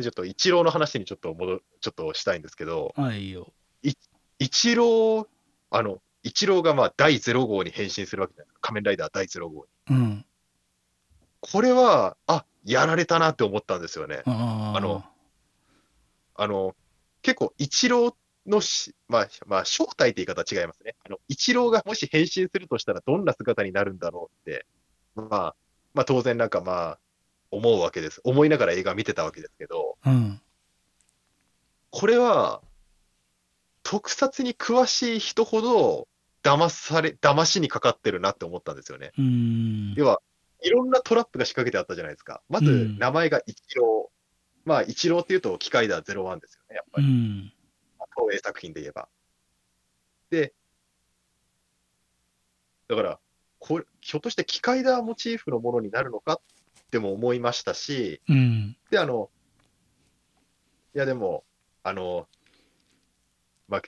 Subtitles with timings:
[0.00, 3.52] ちょっとイチローの話にちょっと戻ちょっとしたいんですけど、あ、いいよ。
[4.40, 5.26] イチロー、
[5.70, 8.60] あの、イチローがまあ第0号に変身するわけじゃないですか。
[8.62, 9.96] 仮面ライダー第0号に。
[9.96, 10.26] うん。
[11.40, 14.22] これは、あ、やられたなって思ったんですよね。
[14.26, 15.04] あーあの、
[16.34, 16.74] あの、
[17.22, 18.14] 結構、イチロー
[18.46, 20.96] のし、まあ、まあ、正体って言い方は違いますね。
[21.04, 24.66] あの、イチローがもし変身するとしたらどんな姿になるんだろうって、
[25.14, 25.54] まあ、
[25.92, 26.98] まあ当然なんかまあ、
[27.50, 28.20] 思うわけです。
[28.24, 30.40] 思いながら映画見てたわけですけど、うん。
[31.90, 32.60] これは、
[33.82, 36.08] 特撮に詳しい人ほど、
[36.42, 39.12] 騙され、騙しにかかってるなって思ったんですよね。
[39.96, 40.20] 要は、
[40.62, 42.42] いろんなトラップが仕掛けてあったじゃないですか。
[42.48, 44.68] まずうん、名前がイチロー。
[44.68, 47.06] まあ、イチローっていうと、機械だ01ですよね、やっぱり。
[47.06, 47.52] うん。
[48.16, 49.08] 東映作品で言えば。
[50.30, 50.54] で、
[52.88, 53.20] だから、
[53.58, 56.40] これ、ひょっとして機械だモチーフのものになるのか
[56.94, 58.76] っても思いましたし、うん。
[58.88, 59.28] で、あの、
[60.94, 61.42] いやでも、
[61.82, 62.28] あの、
[63.66, 63.82] まあ、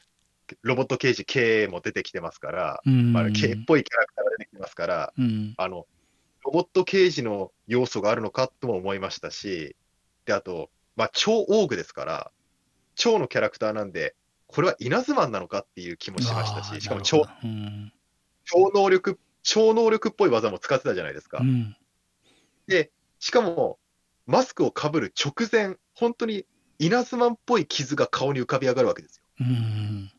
[0.62, 3.12] ロボット刑事 K も出てきてますから、うん。
[3.12, 5.54] まあ、K っぽいキャラクターが出てきてますから、うん。
[5.56, 5.86] あの、
[6.44, 9.76] ロボット刑事の要素があるのかとも思いましたし、
[10.24, 12.32] で、あと、まあ、超オーグですから、
[12.96, 14.16] 超のキャラクターなんで、
[14.48, 17.92] これは稲妻なのかっていう気もしましたし、しかも超うん。
[18.44, 21.44] 超能力、超能力っぽい技も使ってたじゃないですかう。
[21.44, 21.76] ん。
[22.66, 23.78] で、しかも、
[24.26, 26.46] マスクをかぶる直前、本当に
[26.78, 29.22] 稲妻っぽい傷が顔に浮かび上がるわけですよ。
[29.40, 30.12] うん。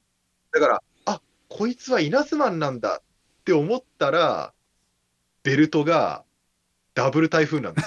[0.52, 3.04] だから、あ、こいつは稲妻なんだっ
[3.46, 4.54] て思ったら、
[5.44, 6.26] ベルトが
[6.94, 7.82] ダブル台風なんで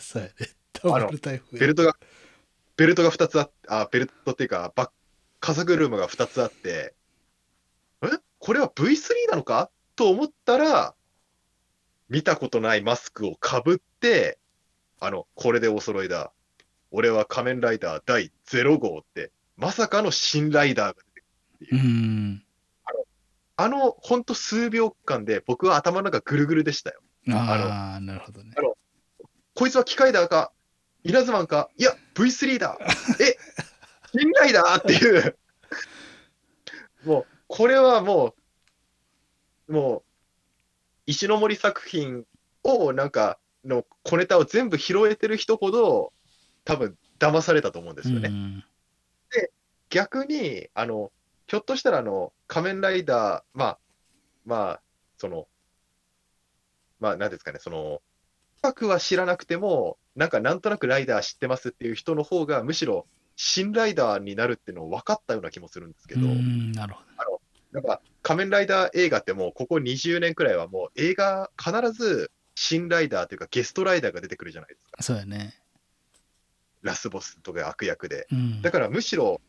[0.00, 0.28] すよ。
[0.72, 1.58] ダブル台風。
[1.58, 1.96] ベルトが、
[2.76, 4.90] ベルトが2つあって、あ、ベルトっていうか、バッ
[5.40, 6.94] 風車が2つあって、
[8.02, 8.08] え？
[8.38, 9.70] これは V3 なのか？
[9.96, 10.94] と思ったら、
[12.08, 14.38] 見たことないマスクをかぶって、
[15.00, 16.32] あの、これでお揃いだ。
[16.90, 21.86] 俺は仮面ライダー第0号って、まさかの新ライダーが出てくるっていうう。
[21.86, 22.44] ん。
[23.56, 27.00] あの、ほんと数秒間で僕は頭の中ぐるぐるでしたよ。
[27.30, 28.62] ああ、なるほどねあ。
[28.62, 28.74] の
[29.54, 30.52] こいつは機械だか、
[31.02, 32.78] 稲妻か、いや、V3 だ。
[33.20, 33.36] え、
[34.12, 35.36] 新ライダーっていう。
[37.04, 38.34] もう、これはも
[39.68, 40.07] う、もう、
[41.08, 42.26] 石ノ森作品
[42.62, 46.12] を、なんか、の小ネタを全部拾えてる人ほど、
[46.66, 48.28] 多分、騙されたと思うんですよね。
[48.28, 48.64] うん
[49.90, 51.10] 逆に、あの、
[51.46, 53.78] ひょっとしたら、あの、仮面ライダー、まあ、
[54.44, 54.82] まあ、
[55.16, 55.48] その、
[57.00, 58.02] まあ、なんですかね、その、
[58.58, 67.00] 深くは知らなくても、なんかなんとなくライダー知ってますっていう人の方が、むしろ新ライダーになるっていうのを分かったような気もするんですけど、うん、なるほ
[67.72, 74.96] なんか仮面ライダー映画ってもうここ20年くらいはもう映画必ず新ライダーというかゲストライダーが出てくるじゃないですか。
[74.98, 75.02] ど。
[75.02, 75.54] そうやね。
[76.82, 78.26] ラスボスとか悪役で。
[78.30, 78.62] うん。
[78.62, 79.40] だからむしろ、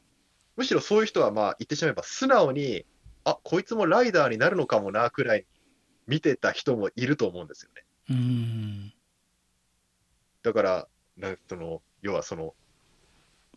[0.55, 2.85] むしろそういう人はまあ言ってしまえば素直に、
[3.23, 5.45] あ、こいつもライダーになるのかもなくらい
[6.07, 7.85] 見てた人もいると思うんですよね。
[8.09, 8.93] うん。
[10.43, 10.87] だから、
[11.17, 12.53] なその要はその、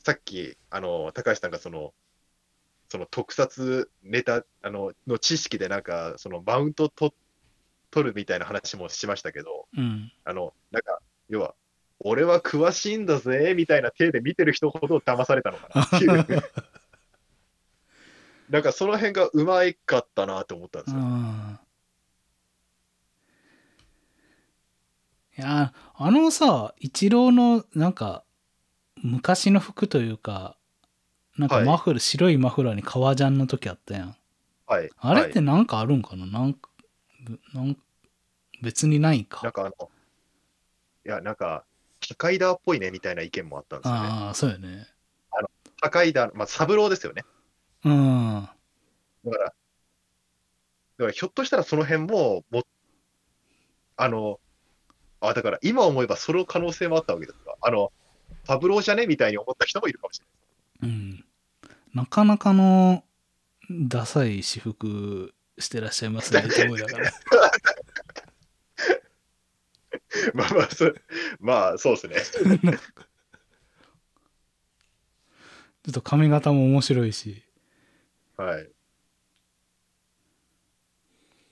[0.04, 1.94] さっき、あの、高橋さんがその、
[2.92, 7.14] その特撮ネタあのの知識でなんか、そのマウントと
[7.90, 10.12] 取るみたいな話もしましたけど、うん。
[10.26, 10.98] あの、なんか、
[11.30, 11.54] 要は、
[12.00, 16.12] 俺は詳しいんだぜ、みたいな体で見てる人ほど騙されたのかなっていう。
[18.50, 21.00] なんかその辺がうまいかったなと思ったんですよ。
[21.00, 21.58] うん
[25.38, 28.22] いや、あのさ、イチローのなんか、
[29.02, 30.58] 昔の服というか、
[31.38, 34.16] なんかはいマフラー、白いマフラーに革ジャンの時あったやん。
[34.66, 34.90] はい。
[34.98, 36.70] あれっはいてなんかあるんかな、なんか、
[37.24, 37.76] ぶなん
[38.62, 39.52] 別にないなんか。
[39.52, 39.90] かあの、
[41.06, 41.64] いや、なんか、
[42.00, 44.00] 破壊だっぽいねみたいな意見もあったんですよね。
[44.08, 44.86] ああ、そうやね。
[45.80, 47.24] 破壊だ、まあ、三郎ですよね。
[47.84, 48.48] うん。
[49.24, 49.54] だから、だか
[51.06, 52.62] らひょっとしたらその辺も、も
[53.96, 54.38] あの、
[55.20, 57.92] あ、だから今思えばその可能性もあったわけですが、あの、
[58.44, 59.06] サブローじゃね？
[59.06, 60.41] みたいに思った人もいるかもしれない。
[60.82, 61.24] うん。
[61.94, 63.04] なかなかの、
[63.70, 67.12] ダサい私服してらっしゃいますね、 と思いながら。
[70.34, 70.92] まあまあ、そ
[71.40, 72.78] まあ、そうですね。
[75.84, 77.42] ちょっと髪型も面白いし。
[78.36, 78.70] はい。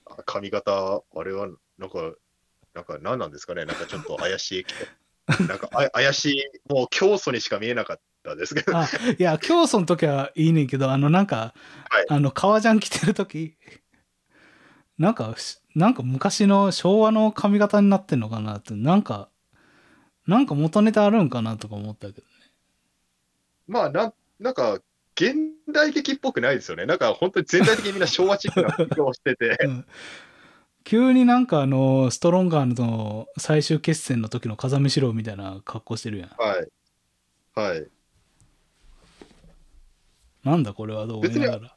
[0.05, 2.15] あ髪型、あれは、なんか、
[2.73, 3.65] なんか何なんですかね？
[3.65, 4.65] なんかちょっと怪しい。
[5.47, 8.77] なんかあ怪しい、もう教祖にしか見えなかったですけど。
[8.77, 8.87] あ、
[9.17, 11.53] いや、教祖の時はいいねんけど、あの、なんか、
[11.89, 13.57] はいあの、革ジャン着てる時
[14.97, 19.29] なんか、しなんか昔の昭和の髪型になってんのかなって、なんか、
[20.27, 22.33] なんか元ネタあるんかなとか思ったけどね。
[23.67, 24.79] まあなん、なんか、
[25.15, 25.35] 現
[25.69, 26.85] 代劇っぽくないですよね。
[26.85, 29.85] なんか本当に全体的にみんな昭和チックな服装をしてて、 うん
[30.83, 36.67] 急になんかあのストロンガーの最終決戦の時の風見四郎みたいな格好してるやんはい。
[37.53, 37.87] はい。
[40.43, 41.75] なんだこれはどう思いながら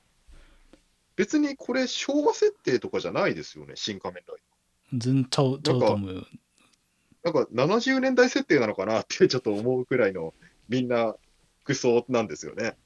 [1.17, 4.39] 別にこれ昭和設定とかじゃないですよね、新仮面ライ
[4.93, 6.27] 全然ちゃうちゃうと思う。
[7.23, 10.35] なんか70年代設定なのかなってちょっと思うくらいの
[10.69, 11.15] みんな
[11.63, 12.77] 服装なんですよね。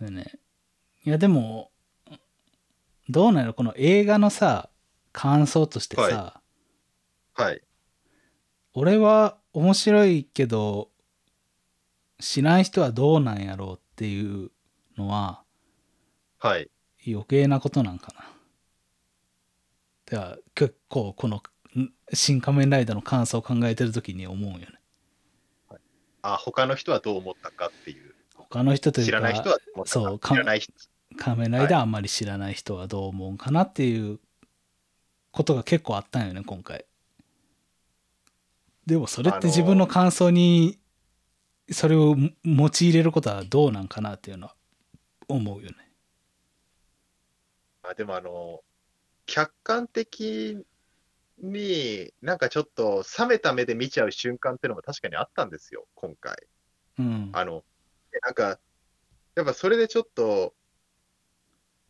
[0.00, 0.32] でね
[1.04, 1.70] いやでも
[3.08, 4.70] どうなのこの映画のさ
[5.12, 6.02] 感想としてさ、
[7.34, 7.60] ははい。
[8.74, 10.90] 俺は面白いけど
[12.20, 14.50] 知らん人はどうなんやろうっていう
[14.96, 15.42] のは
[16.40, 16.70] はい。
[17.06, 18.24] 余計なことなんかな。
[20.06, 24.68] では結構このん新仮面ライダーの感想を考えてる時に思うよね。
[26.22, 28.14] あ、他の人はどう思ったかっていう。
[28.34, 30.72] 他の人というか知らない人はそう知らない人。
[31.16, 34.20] 仮面ライダーあんまり知らない人はどう思うんかなっていう
[35.32, 36.84] ことが結構あったんよね今回。
[38.86, 40.78] でもそれって自分の感想に
[41.70, 44.54] それをも用いれることはどうなんかなっていうのは
[45.28, 45.92] 思うよね。
[47.82, 48.62] あでもあの、
[49.26, 50.64] 客観的
[51.38, 56.36] になんかちょっと冷めた目で見ちゃう瞬間っていうのも確かにあったんですよ、今回。
[56.98, 57.30] うん。
[57.32, 57.64] あの、
[58.10, 58.58] でなんか、
[59.34, 60.54] やっぱそれでちょっと、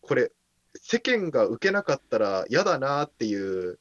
[0.02, 0.32] これ、
[0.74, 3.78] 世間が受けなかったら嫌だなっていう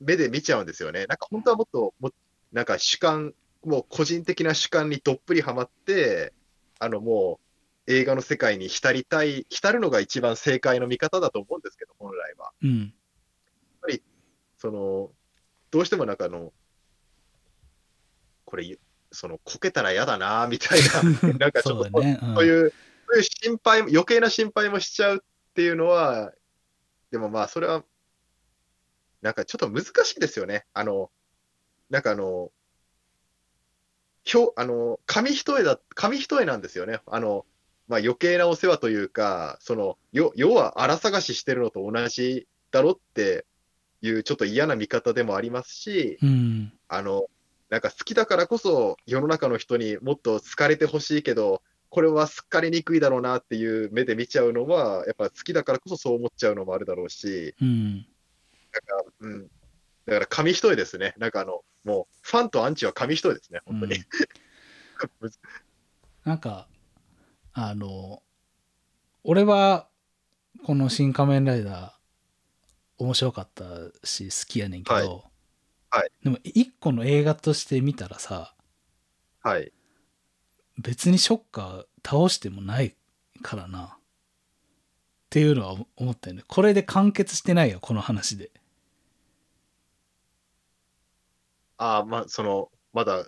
[0.00, 1.06] 目で見ちゃうんですよね。
[1.06, 2.10] なんか本当はもっと、も
[2.52, 6.32] なんか主観、もう個人的な主観にどっぷりはまって、
[6.78, 7.40] あのも
[7.86, 12.52] う映画の世界に浸りたい、浸るのが一番正解の見方だと思うんですけど、本来は。
[12.62, 12.94] うん。
[14.58, 15.10] その、
[15.70, 16.52] どうしてもなんかあの、
[18.44, 18.78] これ、
[19.12, 21.02] その、こけたら嫌だなみたいな、
[21.38, 22.18] なんかちょっとそうだね。
[22.20, 22.72] うんそういう、
[23.06, 25.20] そういう心配、余計な心配もしちゃうっ
[25.54, 26.34] ていうのは、
[27.10, 27.84] でもまあ、それは、
[29.22, 30.66] なんかちょっと難しいですよね。
[30.72, 31.10] あの、
[31.88, 32.50] なんかあの、
[34.32, 37.00] 表、あの、紙一重だ、紙一重なんですよね。
[37.06, 37.46] あの、
[37.88, 43.46] まあ余計なお世話というか、その、よ、要は荒探ししてるのと同じだろって
[44.02, 46.72] いう、ちょっと嫌な見方でもありますし、うん。
[46.88, 47.26] あの、
[47.70, 58.06] なんか好きだからこそ世の中の人にもっと好かれてほしいけど、これは好かれにくいだろうなっていう目で見ちゃうのは、やっぱ好きだからこそそう思っちゃうのもあるだろうし、うん。
[58.72, 59.50] なんか、うん。
[60.08, 61.14] だから紙一重ですね。
[61.18, 63.96] なんかあの、もう、ファンとアンチは紙一重ですね、本当に。
[63.96, 64.04] うん
[66.24, 66.68] なんか
[67.52, 68.22] あの
[69.24, 69.88] 俺は
[70.64, 71.92] この「新仮面ライダー」
[72.98, 73.64] 面白かった
[74.04, 75.06] し好きやねんけど、はい
[75.90, 78.54] はいでも一個の映画として見たらさ
[79.40, 79.72] はい。
[80.76, 82.94] 別にショッカー倒してもない
[83.42, 83.98] からなっ
[85.30, 88.50] ていうのは思ったよねこれで完結してないよこの話で
[91.78, 93.26] ああ、まあ、その、まだ、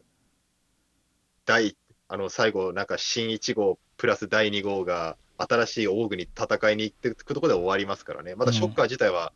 [1.47, 1.76] 第、
[2.08, 8.35] あの、最後、なんか、新1号プラス第2号が、新しいオーグに戦いに行っていくところで終わりますからね。
[8.35, 9.32] まだショッカー自体は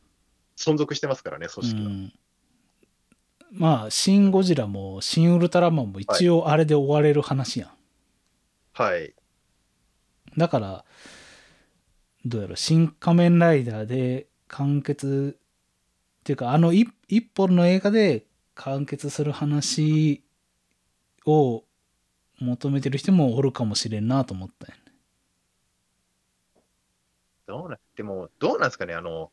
[0.56, 1.86] 存続してますからね、組織は。
[1.86, 2.12] うん
[3.56, 7.70] まあ「シン・ゴジラ」も「シン・ウルトラマン」も一応あれで終われる話やん、
[8.72, 9.14] はい。
[10.36, 10.84] だから
[12.24, 20.22] どうやろ新仮面ライダーで完結っていうかあの一一本の映画で完結する話
[21.26, 21.64] を
[22.40, 24.80] 求めてる人もおるかもしれんなと思ったよね。
[27.46, 29.30] どうな、でも、どうなんですかね、あの、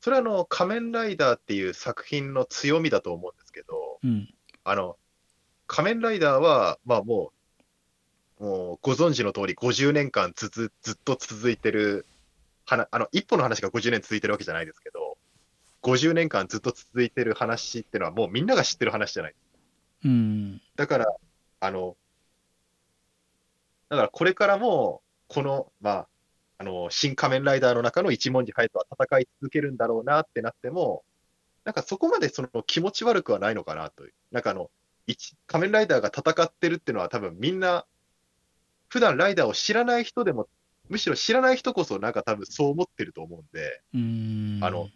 [0.00, 4.28] それはあの、仮面ライダーっていう作品の強みだと思うんですけど、うん。
[4.64, 4.96] あの、
[5.66, 7.32] 仮面ライダーは、まあも
[8.40, 12.06] う、もうご存知の通り50年間つづずっと続いてる、
[12.66, 14.95] はなあの、一本の話が50年続いてるわけじゃないですけど、
[15.82, 19.34] 50年間ずっと続いてる話っていうのはもうみんなが知ってる話じゃない。
[20.04, 21.06] うんだから、
[21.60, 21.96] あの、
[23.88, 26.08] だからこれからも、この、まあ、
[26.58, 31.04] あの、新仮面ライダーの中の一文字隼人は戦い続けるんだろうなってなっても、
[31.64, 34.12] なんかそこまでその気持ち悪くはないのかなという。
[34.30, 34.70] なんかあの、
[35.06, 37.86] 一仮面ライダーが戦ってるっていうのは多分みんな、
[38.88, 40.48] 普段ライダーを知らない人でも、
[40.88, 44.88] むしろ知らない人こそなんか多分そう思ってると思うんで、うんあの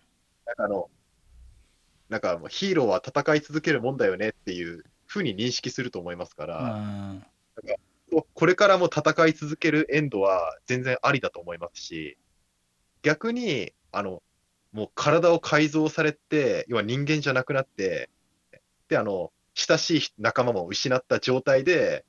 [0.50, 0.90] なんかあの、
[2.08, 7.24] なんかもうヒーローは戦い続けるもんだよねっていうふうに認識すると思いますかうら、ん
[8.34, 12.18] これからも戦い続けるエンドは全然ありだと思いますし、
[13.02, 14.22] 逆に、あの、
[14.72, 18.10] もう体を改造されて、要は人間じゃなくなって、
[18.88, 22.04] で、あの、親しい仲間も失った状態で、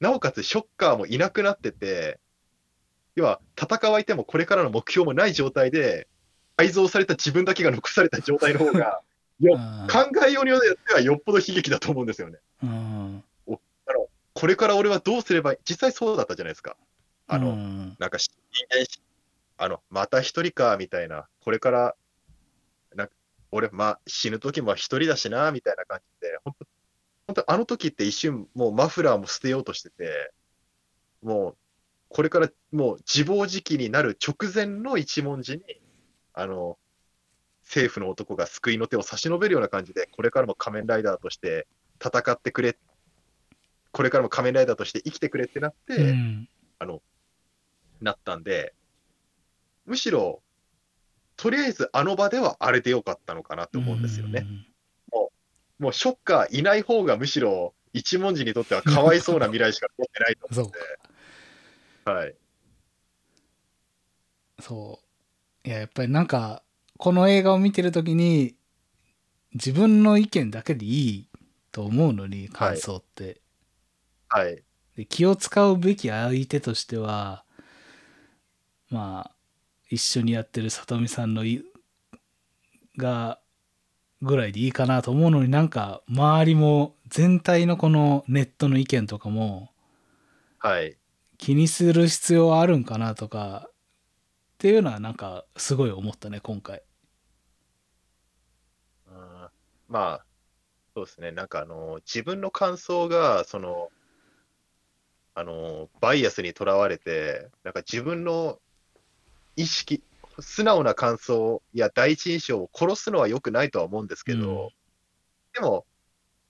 [0.00, 2.18] なおかつショッカーもいなくなってて、
[3.14, 6.08] 要は戦わいてもこれからの目標もない状態で、
[6.62, 9.00] 改造された自分だけが残された状態の方が、
[9.40, 12.38] よあ考えようによってはよっぽど悲劇だと思うんですよね。
[12.62, 13.24] うん
[14.34, 16.76] これから俺はどうすればいい、実際そうだったじゃないですか。
[17.26, 19.00] あの、うんなんかし人間し、
[19.58, 21.94] あの、また一人か、みたいな、これから、
[22.94, 23.12] なんか
[23.50, 26.66] 俺、まあ、死ぬ時も一人だしな、みたいな感じで、本当
[27.26, 30.32] 本当あの時って一瞬、もうマフラーも捨てようとしてて、
[31.22, 31.56] もう、
[32.08, 35.62] これからもう自暴自棄になる直前の一文字に、
[36.34, 36.78] あの、
[37.62, 41.66] 政府の男が救いの手を差し伸べるような感じで、これからも仮面ライダーとして
[42.04, 42.76] 戦ってくれ、
[43.92, 46.48] これからも仮面ライダーとして生きてくれってなって、うん。
[48.00, 48.74] なったんで、
[49.86, 50.42] むしろ、
[51.36, 54.46] とりあえずあの場ではあれでよかったのかなって思うんですよね。
[55.78, 62.34] もうショッカーいない方がむしろ一文字にとってはかわいそうな未来しか残ってないとそう思って、はい。
[64.60, 65.01] そう
[65.64, 66.62] いややっぱりなんか
[66.98, 68.56] この映画を見てる時に
[69.54, 71.28] 自分の意見だけでいい
[71.70, 73.40] と思うのに感想って、
[74.28, 74.62] はい。
[74.96, 77.44] で気を使うべき相手としては
[78.90, 79.34] まあ
[79.88, 81.64] 一緒にやってる里見さんのい
[82.96, 83.38] が
[84.20, 89.70] ぐらいでいいかなと思うのになんか周りも全体のこのネットの意見とかも
[90.58, 90.96] はい。
[91.38, 93.68] 気にする必要はあるんかなとか
[94.62, 96.84] っていうのはなんかすごい思ったね今回。
[99.08, 99.48] うん
[99.88, 100.24] まあ、
[100.94, 101.32] そうですね。
[101.32, 103.88] なんかあの、自分の感想が、その、
[105.34, 108.60] あの、バイアスにとらわれて、なんか自分の
[109.56, 110.00] 意識、
[110.38, 114.68] 素直な感想や第一印象を殺すのは良くないとは思うんですけど、うん
[115.54, 115.86] でも、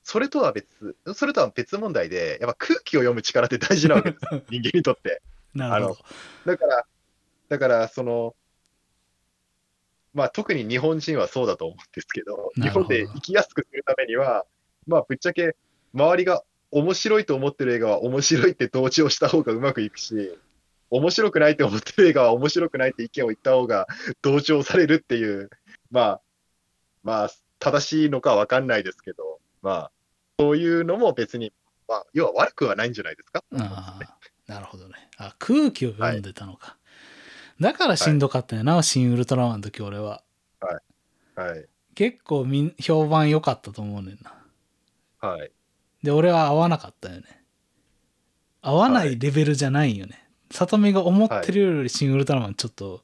[0.02, 5.23] それとは別、それとは別問題で、やっぱ空気を読む力って大事なわけです、 人間にとって。
[5.54, 6.52] なるほど。
[6.52, 6.87] だから、
[7.52, 8.35] だから、その、
[10.14, 14.47] まあ、特に日本人はそうだと思うんですけど、ど本で生きやすくするためには、
[14.87, 15.54] まあ、ぶっちゃけ、
[15.92, 20.38] 周りが面白いと思ってる映画は面白いって同調した方がうまくいくし、
[20.88, 23.87] 面白くないと思ってる映画は面白くないって意見を言った方が
[24.23, 25.50] 同調されるっていう、
[25.90, 26.21] まあ、
[27.02, 29.90] まあ、正しいのかわかんないですけど、まあ、
[30.40, 31.52] そういうのも別に、
[31.87, 33.44] まあ、要は悪くはないんじゃないですか？
[33.52, 34.94] ああなるほどね。
[35.18, 36.78] あ空気を読んでたのか。
[37.61, 40.23] だからしんどかったよな、新ウルトラマンの時俺は。
[41.35, 41.66] はい。
[41.94, 44.35] 結構みん評判良かったと思うねんな。
[45.21, 45.50] はい。
[46.02, 47.42] で、俺は合わなかったよね。
[48.61, 50.28] 合わないレベルじゃないよね。
[50.50, 53.02] 里見が思ってるより新ウルトラマンちょっと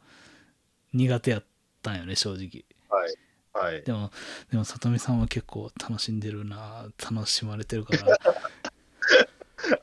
[0.93, 1.45] 苦手やっ
[1.83, 2.65] たんよね、正直。
[2.89, 3.15] はい。
[3.53, 3.83] はい。
[3.83, 4.11] でも、
[4.51, 8.19] でも里見さんは結構楽しんでるな、楽しまれてるから。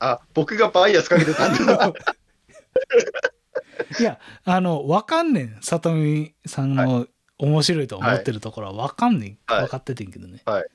[0.00, 1.92] あ、僕がバイアスかけてたんだ。
[4.00, 5.58] いや、あの、わかんねん。
[5.60, 7.06] 里見さんの
[7.38, 9.38] 面白いと思ってるところはわかんねん。
[9.46, 10.42] はい分かっててんけどね。
[10.44, 10.66] はい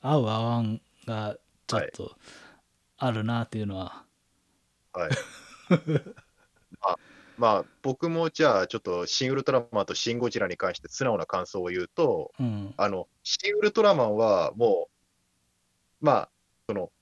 [0.00, 1.36] 合う合わんが
[1.66, 2.16] ちょっと
[2.98, 4.04] あるなっていうのは。
[4.92, 5.10] はい。
[5.70, 5.76] ま
[6.90, 6.96] あ、
[7.38, 12.74] まあ、僕もじゃあ、ちょっと、シン・ウルトラマンとシン・ゴジラに関して素直な感想を言うと、うん。
[12.76, 14.88] あの、シン・ウルトラマンはも
[16.00, 16.30] う、まあ、
[16.68, 16.92] その、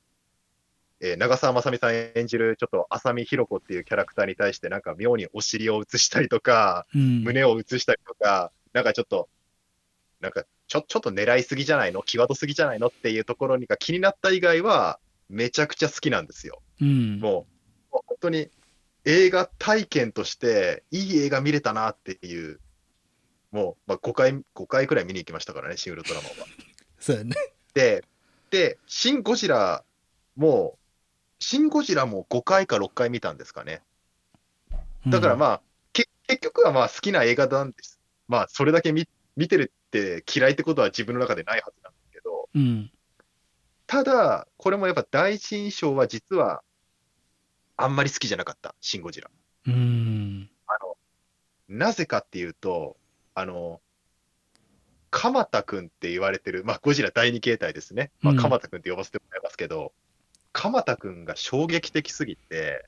[1.01, 9.29] えー長澤まさみさん演じる、ちょっと浅見弘子っていうキャラクターに対して、なんか妙にお尻を映したりとか、うん、胸を映したりとか、なんかちょっと、
[10.21, 12.03] なんかちょ、ちょっと狙いすぎじゃないの？
[12.07, 16.61] 際どすぎじゃないのっていうところが気になった以外は、めちゃくちゃ好きなんですよ。
[16.81, 17.19] うん。
[17.19, 17.47] も
[17.93, 18.49] う、本当に
[19.05, 22.61] 映画体験として、いい映画見れたなっていう、
[23.51, 26.47] もう、まあ、5回、5回くらい見に行きましたからね、シン・ウルトラマンは。
[27.01, 27.35] そうやね。
[27.75, 28.05] で、
[28.51, 29.85] で、シン・ゴジラ
[30.37, 30.79] も、
[31.41, 33.83] シン・ゴジラも5回か6回見たんですかね。
[35.07, 35.61] だからまあ、
[35.93, 37.99] け結局はまあ好きな映画なんです。
[38.29, 42.61] まあ、それだけ見見てるって嫌いってことは自分の中でないはずなんですけど、うん。
[42.61, 42.93] うん。
[43.87, 46.63] ただ、これもやっぱ第一印象は実は、
[47.77, 49.31] あんまり好きじゃなかった、シン・ゴジラ。
[49.67, 50.51] うん。
[50.67, 50.97] あの、
[51.69, 52.99] なぜかっていうと、
[53.35, 53.81] あの、
[55.11, 58.13] 鎌田くんって言われてる、まあ、ゴジラ第二形態ですね。
[58.21, 59.93] まあ、うん鎌田くんって呼ばせてもらいますけど、
[60.53, 62.87] 鎌田くんが衝撃的すぎて、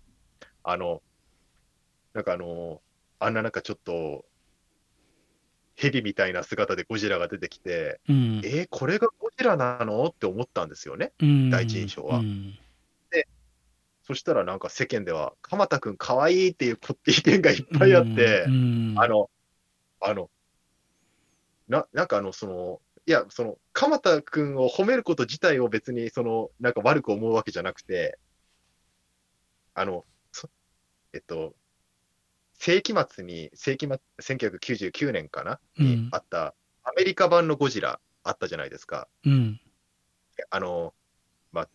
[0.64, 1.02] あの、
[2.14, 2.80] なんかあの、
[3.18, 4.24] あんななんかちょっと、
[5.74, 8.40] 蛇みたいな姿でゴジラが出てきて、うん。
[8.44, 10.04] えーこれがゴジラなの？
[10.04, 11.12] って思ったんですよね。
[11.20, 12.58] うん第一印象はうん。
[14.04, 19.30] そしたらなんか世間では、鎌田くんかわいいっていうこって意見がいっぱいあって、うん、あの、
[20.00, 20.28] あの、
[21.68, 28.18] な、なんかあの、その、いや、その、鎌田くんを褒めること自体を別に、その、なんか悪く思うわけじゃなくて、
[29.74, 30.48] あの、そ
[31.12, 31.54] えっと、
[32.54, 35.58] 世紀末に、世紀末、1999年かな？
[35.78, 36.54] にうんあった、
[36.84, 39.08] アメリカ版のゴジラあったじゃないですか。
[39.24, 39.60] うん。
[40.50, 40.94] あの、
[41.50, 41.68] まあ、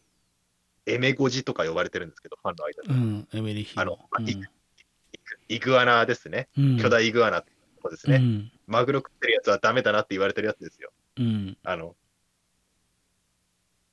[0.86, 2.90] エメゴジとか呼ばれてるんですけど、ファンの間で。
[2.90, 3.28] うん。
[3.34, 4.38] エメリヒあのうんい
[5.50, 6.48] イグアナですね。
[6.58, 6.78] うん。
[6.78, 8.18] 巨大イグアナですね。
[8.18, 8.52] うん。
[8.66, 10.92] マグロ食ってるやつはダメだなって言われてるやつですよ。
[11.18, 11.58] うん。
[11.64, 11.96] あの、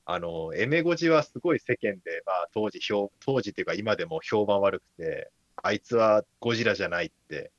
[0.07, 5.31] あの、エメゴジはすごい世間で、まあ当時評、当時っていうか今でも評判悪くて、
[5.63, 7.51] あいつはゴジラじゃないって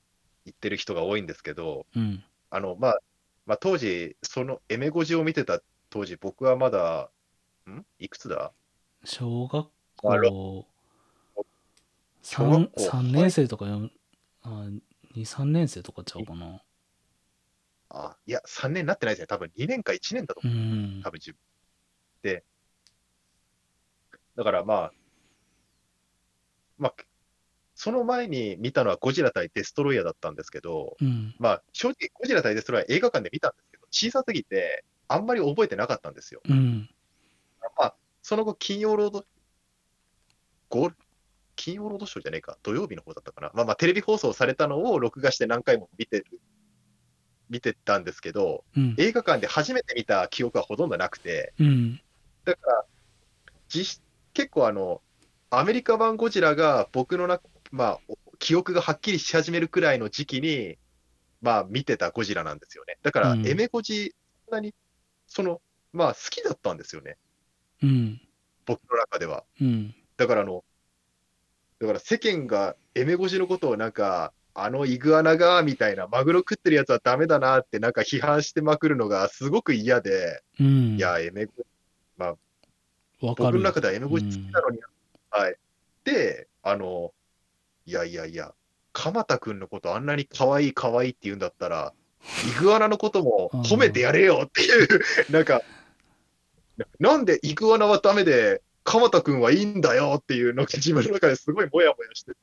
[0.46, 2.24] 言ってる人が多いんですけど、うん。
[2.52, 3.00] あの、まあ、
[3.46, 7.10] まあ当時、そのエメゴジを見てた当時、僕はまだ、
[7.68, 7.84] ん？
[7.98, 8.52] いくつだ？
[9.04, 9.68] 小学
[9.98, 10.68] 校
[12.22, 13.90] 小学3、校三年生とかよ、
[14.44, 14.68] あ
[15.16, 16.62] 2、3年生とかちゃうかな。
[17.96, 19.28] あ、いや、3年になってないですね。
[19.28, 20.60] 多分2年か1年だとう思う。
[20.60, 21.12] ん多。
[21.12, 21.40] 分自分。
[22.24, 22.44] で、
[24.36, 24.92] だからまあ、
[26.78, 26.96] まあ、
[27.74, 31.36] その前に見たのはゴジラ対デストロイヤーだったんですけど、うん。
[31.40, 36.42] まあ、正直ゴジラ対デストロイヤー映画館で見たんですけど、小さすぎて、あんまり覚えてなかったんですよ。
[36.50, 36.90] うん。
[37.78, 39.26] まあ、その後、金曜ロード、
[40.70, 40.92] ゴ
[41.56, 43.52] 金曜ロードショーじゃねえか、土曜日の方だったかな。
[43.54, 46.26] まあまあ、テレビ放送されたのを録画して何回も見てる、
[47.50, 48.96] 見てたんですけど、うん。
[48.98, 52.00] 映画館で初めて見た記憶はほとんどなくて、うん。
[52.44, 52.86] だから、
[53.70, 54.02] 実
[54.34, 55.02] 結構あの、
[55.50, 57.40] アメリカ版ゴジラが僕のな、
[57.72, 60.78] まあ、お記憶がはっきりし始めるくらいの時期に、
[61.42, 62.98] まあ、見てたゴジラなんですよね。
[63.04, 64.74] だから、うんエメゴジ、そんなに、
[65.28, 65.62] その、
[65.94, 67.18] まあ、好きだったんですよね。
[67.82, 68.22] うん。
[68.66, 69.44] 僕の中では。
[69.62, 69.96] うん。
[70.18, 70.64] だからあの、
[71.80, 80.96] だから世間がエメゴジのことをなんか、あのイグアナが、みたいな、マグロ食ってるやつはダメだなってなんか批判してまくるのがすごく嫌で、うん。
[80.96, 81.52] いや、エメゴ
[83.22, 83.58] わか僕る。
[83.60, 84.80] の中では M ゴジ好きなのに、
[85.30, 85.56] はい。
[86.04, 87.14] で、あの、
[87.86, 88.54] いやいやいや、
[88.94, 91.94] 鎌田くんのことあんなに可愛い可愛いって言うんだったら、
[92.58, 95.02] イグアナのことも褒めてやれよっていう、
[95.32, 95.62] なんか、
[96.78, 102.38] ななんでイグアナはダメで、鎌田くんはいいんだよっていうのが自分の中ですごいモヤモヤしてて、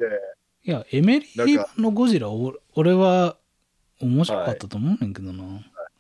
[0.65, 3.37] いや、エメリー版のゴジラ、お俺は
[4.01, 5.45] 面白かったと思うねんけどな。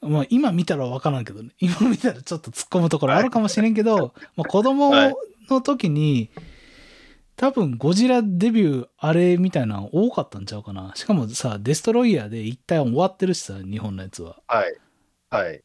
[0.00, 1.50] まあ今見たら分からんけどね。
[1.60, 5.14] 今見たらちょっと突っ込むところあるかもしれんけど、 まあ子供はい
[5.50, 6.30] の時に、
[7.36, 10.92] 多分ゴジラデビューあれみたいなの多かったんちゃうかな。
[10.94, 14.40] しかもさ、デストロイヤーで一旦終わってるしさ、日本のやつは。
[14.46, 14.76] はい。
[15.30, 15.64] はい。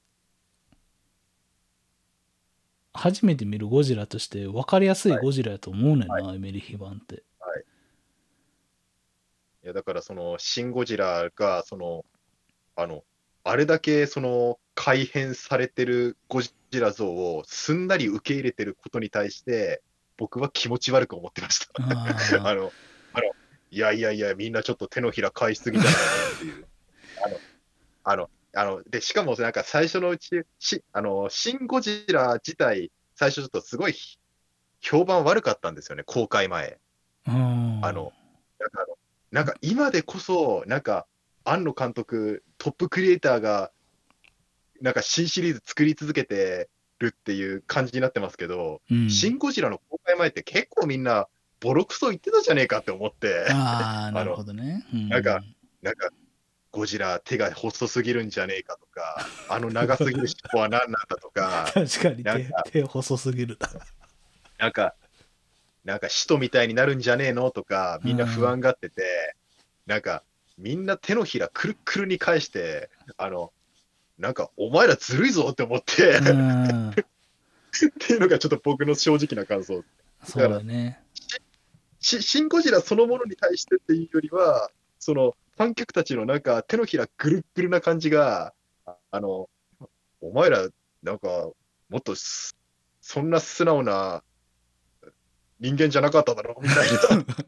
[2.94, 7.24] 初めて見るゴジラとして分かりやすいはいゴジラやと思うねんな、エメリヒ版って。
[9.68, 12.06] いや、だからその、シン・ゴジラが、その、
[12.78, 13.04] あの、
[13.44, 19.82] あれだけその改変されてるゴジラ像をすんなり受け入れてることに対して、
[20.16, 21.68] 僕は気持ち悪く思ってました。
[21.76, 21.82] あ
[22.56, 22.72] の、
[23.12, 23.34] あの、
[23.70, 26.66] いやいやいや、みんなちょっと手のひら返しすぎじゃないのっていう。
[27.26, 27.40] あの、
[28.06, 33.96] あの、あの、で、しかもなんか最初のうち、し、あの、シン・ゴジラ自体、最初ちょっとすごい
[34.80, 36.80] 評判悪かったんですよね、公開前。
[37.84, 38.14] あの、
[39.32, 41.06] なんか今でこそ、なんか、
[41.44, 43.72] 庵野監督、トップクリエイターが、
[44.82, 51.28] なんか新シリーズ作り続けてるっていう感じになってますけど、うんシン・ゴジラの公開前って結構みんな、
[51.60, 54.86] ボロクソ言ってたじゃねえかって思って、ああ、 なるほどね。
[54.94, 55.42] うんなんか
[55.82, 56.10] なんか、
[56.72, 63.70] ゴジラ手が細すぎるんじゃねえかとか、 あの長すぎる尻尾は何なんだとか、確かに手なんか手細すぎるな。
[64.58, 64.96] なんか、
[65.88, 67.50] なんか使徒みたいになるんじゃねえの？
[67.50, 69.38] とか、みんな不安がってて、
[69.86, 70.22] なんか、
[70.58, 73.54] みんな手のひらくるっくるに返して、あの、
[74.20, 76.92] なんか、お前らずるいぞって思って、っうん
[78.00, 79.86] ていうのがちょっと僕の正直な感想。
[80.26, 81.02] そうだね。
[82.02, 84.70] しシン・ゴジラそのものに対してっていうよりは、
[85.00, 88.54] その観客たちのなんか手のひらぐるっぐるな感じが、
[88.86, 89.50] ああの、
[90.20, 90.68] お前ら、
[91.02, 91.28] なんか、
[91.88, 92.58] もっとす
[93.00, 94.22] そんな素直な
[95.60, 96.98] 人間じゃなかっただろみたいな。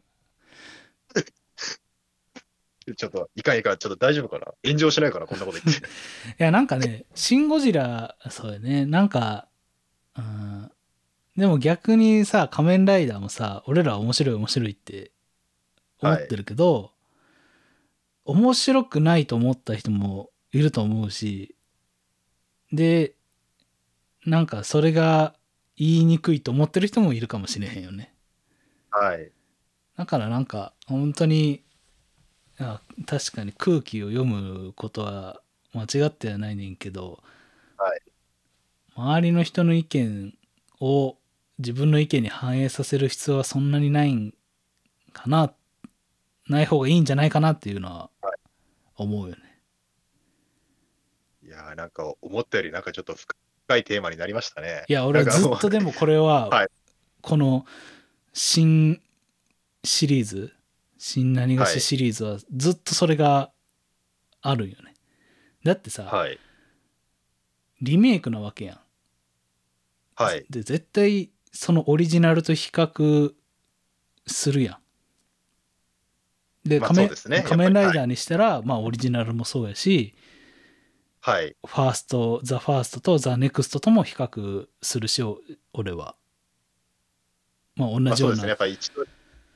[2.96, 5.86] ちょっと、いかんいかん、ちょっと大丈夫かな炎上しないかなこんなこと言って。
[5.86, 5.90] い
[6.40, 9.48] や、なんかね、シン・ゴジラ、そうやね、なんか、
[10.18, 10.72] うん、
[11.38, 15.12] でも逆にさ、仮面ライダーもさ、俺らは面白い面白いって
[16.02, 16.92] 思ってるけど、
[18.26, 21.56] 面白くないと思った人もいると思うし、
[22.72, 23.16] で、
[24.26, 25.36] なんかそれが
[25.80, 28.14] 言いにくいと思ってる人もいるかもしれへんよね。
[28.92, 29.32] はい。
[29.98, 31.64] だからなんか本当に
[32.60, 35.42] あ確かに空気を読むことは
[35.74, 37.24] 間違ってはないねんけど、
[37.78, 38.02] はい
[38.96, 40.34] 周りの人の意見
[40.82, 41.16] を
[41.58, 44.34] 自分の意見に反映させる必要はそんなにないん
[45.14, 45.54] かな
[46.50, 48.10] ない方がいいんじゃないかなっていうのは
[48.98, 49.62] 思うよね。
[51.46, 53.34] いやーなんか思ったよりなんかちょっと深
[53.78, 54.86] いテーマになりましたね。
[54.88, 56.68] いや俺はずっとでもこれは、 はい
[57.22, 57.66] この
[58.34, 59.02] 新
[59.84, 60.54] シリーズ
[60.98, 63.52] 新何がはいしシリーズはずっとそれが
[64.42, 64.94] あるよね。
[65.64, 66.40] だってさ、はい。
[67.82, 68.80] リメイクなわけやん。
[70.16, 70.46] はい。
[70.50, 73.34] で絶対そのオリジナルと比較
[74.28, 74.80] するや
[76.66, 76.68] ん。
[76.68, 80.14] で、まあですね仮面ライダーにしたら、まあオリジナルもそうやし、
[81.30, 81.56] はい。
[81.66, 85.40] ファースト、ザ・ファーストとザ・ネクストとも比較するし、お
[85.74, 86.16] 俺は。
[87.76, 88.10] まあ同じような。
[88.10, 88.48] まあそうですね。
[88.50, 89.06] やっぱり一度、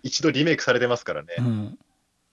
[0.03, 1.35] 一度リメイクされてますからね。
[1.39, 1.79] うん。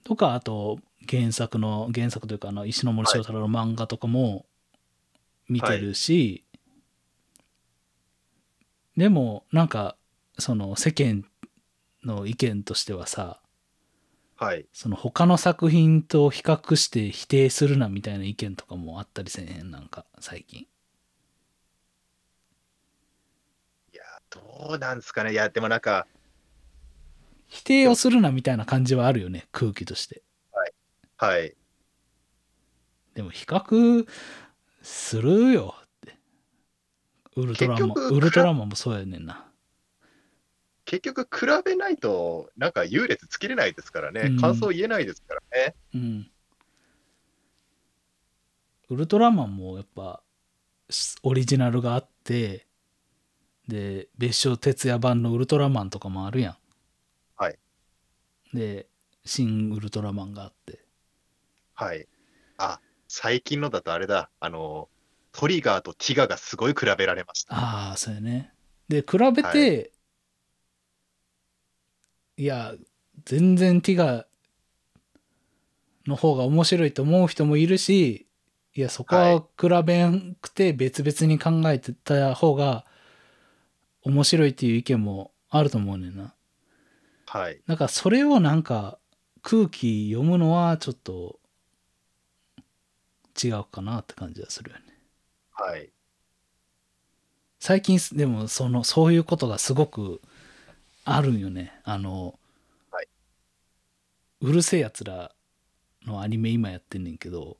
[0.05, 4.47] とか、あと原作の、原作というかあの石ノ森章太郎の漫画とかも
[5.49, 6.45] 見てるし、
[8.97, 9.97] でもなんか
[10.39, 11.25] その世間
[12.05, 13.41] の意見としてはさ、
[14.41, 14.67] はい。
[14.73, 19.71] その他の作品と比較して否定するなみたいな意見とかもあったりせえへん？
[19.71, 20.67] なんか最近い
[23.93, 25.33] やー、どうなんですかね。
[25.33, 26.07] いや、でもなんか、
[27.49, 30.23] 否定をするなみたいな感じはあるよね空気として
[31.19, 31.55] はい。
[33.13, 34.07] でも比較
[34.81, 36.17] するよって
[37.37, 39.50] ウルトラマンウルトラマンもそうやねんな
[40.91, 44.23] 結局、比べないと、なんか優劣つけれないですからね。
[44.23, 45.75] うん感想言えないですからね。
[45.95, 46.31] うん
[48.89, 50.21] ウルトラマンもやっぱ
[50.89, 52.67] しオリジナルがあって
[53.69, 56.57] で別所哲也版のウルトラマンとかもあるやん
[57.37, 57.59] はい
[58.53, 58.89] で
[59.25, 60.81] 新ウルトラマンがあって
[61.75, 62.09] はい。
[62.59, 64.29] あ、最近のだとあれだ。
[64.41, 64.89] あの、
[65.33, 67.55] トリガーとティガがすごい比べられました。
[67.55, 68.53] ああそうやね
[68.89, 69.93] で比べて、
[72.41, 72.75] い、や
[73.27, 74.27] 全然ティガ
[76.07, 78.27] の方が面白いと思う人もいるし
[78.75, 82.87] いやそこは比べんくて別々に考えてた方が
[84.03, 86.33] 面白いっていう意見もあると思うねんな
[87.27, 87.61] はい。
[87.67, 88.99] だからそれをなんか
[89.43, 91.39] 空気読むのはちょっと
[93.43, 94.85] 違うかなって感じはするよね
[95.53, 95.91] はい。
[97.59, 100.23] 最近すでもそのそういうことがすごく
[101.05, 102.39] あるんよねあの、
[102.91, 103.09] はい
[104.41, 105.33] うるせえやつら
[106.07, 107.59] のアニメ今やってんねんけど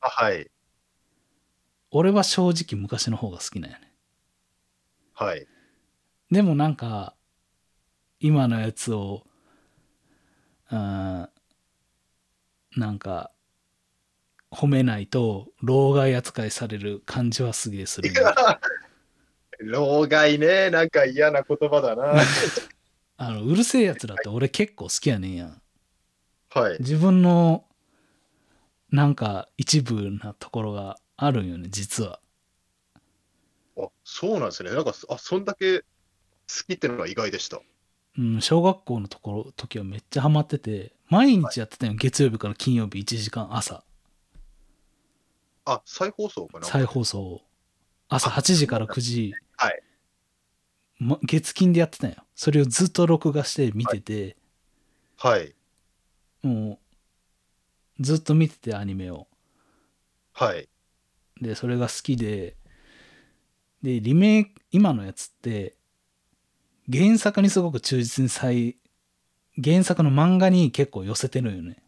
[0.00, 0.50] あ、はい。
[1.90, 3.92] 俺は正直昔の方が好きなんよね
[5.14, 5.46] はい。
[6.30, 7.14] でもなんか
[8.20, 9.24] 今のやつを
[10.68, 13.32] あーなんか
[14.50, 18.10] 褒めないと老害扱いされる感じはすげえする
[19.58, 20.70] 老害ね。
[20.70, 22.22] なんか嫌な言葉だな。
[23.20, 25.62] あのうるせえやつらって俺結構好きやねんやん
[26.50, 26.76] はい。
[26.78, 27.64] 自分の
[28.90, 32.20] なんか一部なところがあるんよね実は
[33.76, 34.70] あ、そうなんですね。
[34.70, 35.84] なんか、あ、そんだけ好
[36.68, 37.60] きってのが意外でした。
[38.18, 43.84] うん、小学校のところ時はめっちゃハマってて毎日やってたよ、月曜日から金曜日1時間朝
[45.64, 47.42] あ、再放送かな再放送
[48.08, 49.82] 朝あ8時から9時、はい。
[50.98, 54.36] ま、月金でやってたよそれをずっと録画して見てて、
[55.16, 55.54] はい。
[56.42, 56.78] も
[57.98, 59.26] うずっと見ててアニメを。
[60.32, 60.68] はい。
[61.40, 62.56] でそれが好きで。
[63.82, 65.76] でリメイク今のやつって
[66.92, 68.76] 原作にすごく忠実に再
[69.62, 71.82] 原作の漫画に結構寄せてるよね。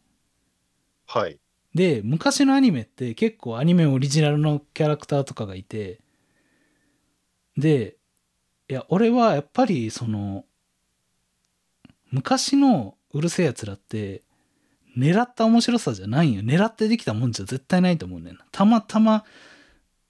[1.07, 1.39] はい。
[1.75, 6.01] で昔のアニメって結構アニメオリジナルのキャラクターとかがいて
[7.61, 7.97] で
[8.69, 10.45] いや俺はやっぱりその
[12.11, 14.23] 昔のうるせえやつらって
[14.97, 16.43] 狙った面白さじゃないんよ。
[16.43, 18.45] 狙ってできたもんじゃ絶対ないと思うねんな。
[18.51, 19.25] たまたま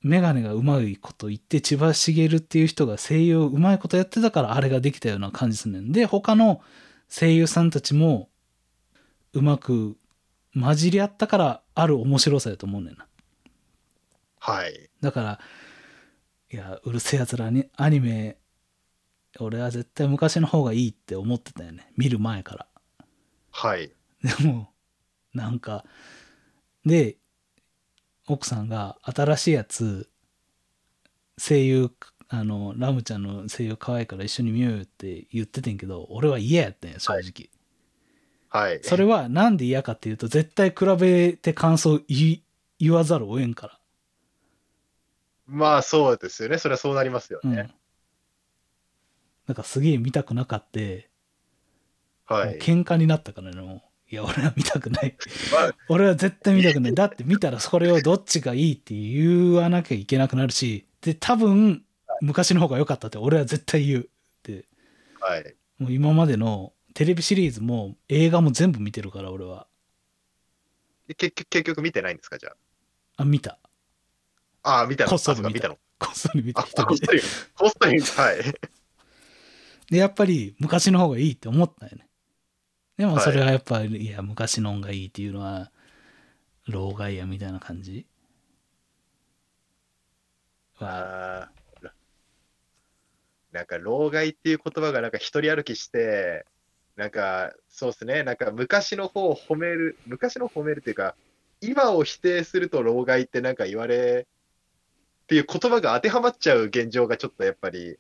[0.03, 5.93] メガネがうまいこと言って千葉茂っていう人が声優うまいことやってたからあれができたような感じすんねん。
[5.93, 6.63] で他の
[7.09, 8.29] 声優さんたちも
[9.35, 9.97] うまく
[10.59, 13.07] 混じり合ったからある面白さやと思うねんな。
[14.39, 14.89] はい。
[15.03, 15.41] だから
[16.53, 18.37] いやうるせえやつらにアニメ
[19.39, 21.93] 俺は絶対昔の方がいいって思ってたよね。
[21.97, 22.67] 見る前から。
[23.53, 23.93] はい。
[24.23, 24.71] でも
[25.33, 25.85] なんか
[26.85, 27.19] で
[28.27, 30.09] 奥さんが新しいやつ
[31.39, 31.91] 声優
[32.29, 37.51] あのラムちゃんの声優可愛いから一緒に見ようよって言っててんけど俺は嫌やったんや正直、
[38.49, 38.81] はい。
[38.83, 42.01] それはなんで嫌かっていうと絶対比べて感想
[42.79, 43.80] 言わざるを得んから
[45.51, 46.59] まあそうですよね。
[46.59, 47.55] それはそうなりますようん。
[47.55, 47.75] ね。
[49.49, 51.11] なんかすげえ見たくなかって、
[52.27, 52.47] はい。
[52.47, 53.83] もう喧嘩になったからね、もう。
[54.13, 55.17] いや、俺は見たくない。
[55.53, 56.95] まあ、俺は絶対見たくない。
[56.95, 61.85] だって見たらそれをどっちがいいって言わなきゃいけなくなるし、で、多分、
[62.21, 64.09] 昔の方が良かったって俺は絶対言う。
[64.45, 64.67] で、
[65.21, 65.55] はい。
[65.79, 69.67] もう今までのテレビシリーズも映画も全部見てるから、俺は。
[71.09, 72.51] 結局、結局見てないんですか、じゃ
[73.17, 73.59] あ、見た。
[74.63, 74.71] あ。
[74.71, 75.11] ああ、見たの？
[75.11, 75.79] こっそり見たの。
[75.99, 76.63] こっそり見た。
[76.63, 77.21] こっそり、
[77.55, 78.37] こっそり、はい。
[79.91, 82.07] で、やっぱり昔の方がいいって思ったよね。
[82.97, 85.71] でもそれはやっぱり、い、や、昔の方がいいっていうのは、
[86.69, 88.07] 老害やみたいな感じ？
[90.77, 91.51] は。
[93.53, 96.47] なんか、老害っていう言葉がなんか一人歩きして、
[96.97, 101.17] なんか、そうですね、なんか昔の方を褒める、昔の褒めるっていうか、
[101.61, 104.29] 今を否定すると老害ってなんか言われ、
[105.31, 107.97] っていう言葉が当てはまっちゃう現状がちょっとやっぱり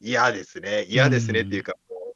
[0.00, 0.82] 嫌ですね。
[0.88, 2.14] 嫌ですねっていうか、もう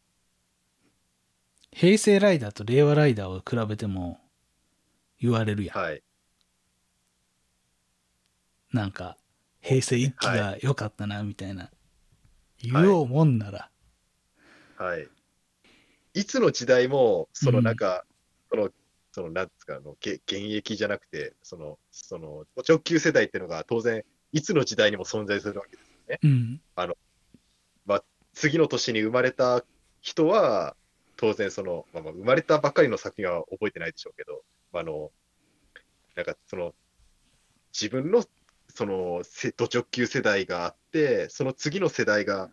[1.71, 4.19] 平成ライダーと令和ライダーを比べても
[5.21, 5.79] 言われるやん。
[5.79, 6.03] はい。
[8.73, 9.17] なんか、
[9.61, 11.71] 平成一期が良かったな、みたいな。
[12.61, 13.71] 言おうもんなら。
[14.79, 15.09] はい。
[16.15, 18.05] いつの時代も、そのうんなんか、
[18.51, 18.71] その、
[19.13, 25.91] その、なんですか、あの、げ現役じゃなくて、その、その、直球世代っていうのが当然、いつの時代にも存在するわけです。
[26.23, 26.61] うん。
[28.39, 29.65] 次の年に生まれた
[30.01, 30.77] 人は、
[31.17, 35.11] 当然その、まあ、まあ生まれたばっかりの作品は覚えてないでしょうけど、まあ、あの、
[36.15, 36.73] なんかその、
[37.73, 38.25] 自分の、
[38.69, 42.49] その、せド直球世代があって、その次の世代が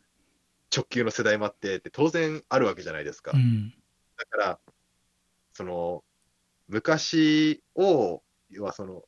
[0.75, 3.33] 直球の世代もあってって当然あるわけじゃないですか。
[3.35, 3.71] うん。
[4.17, 4.59] だから、
[5.53, 6.03] その、
[6.67, 9.04] 昔を、要はその、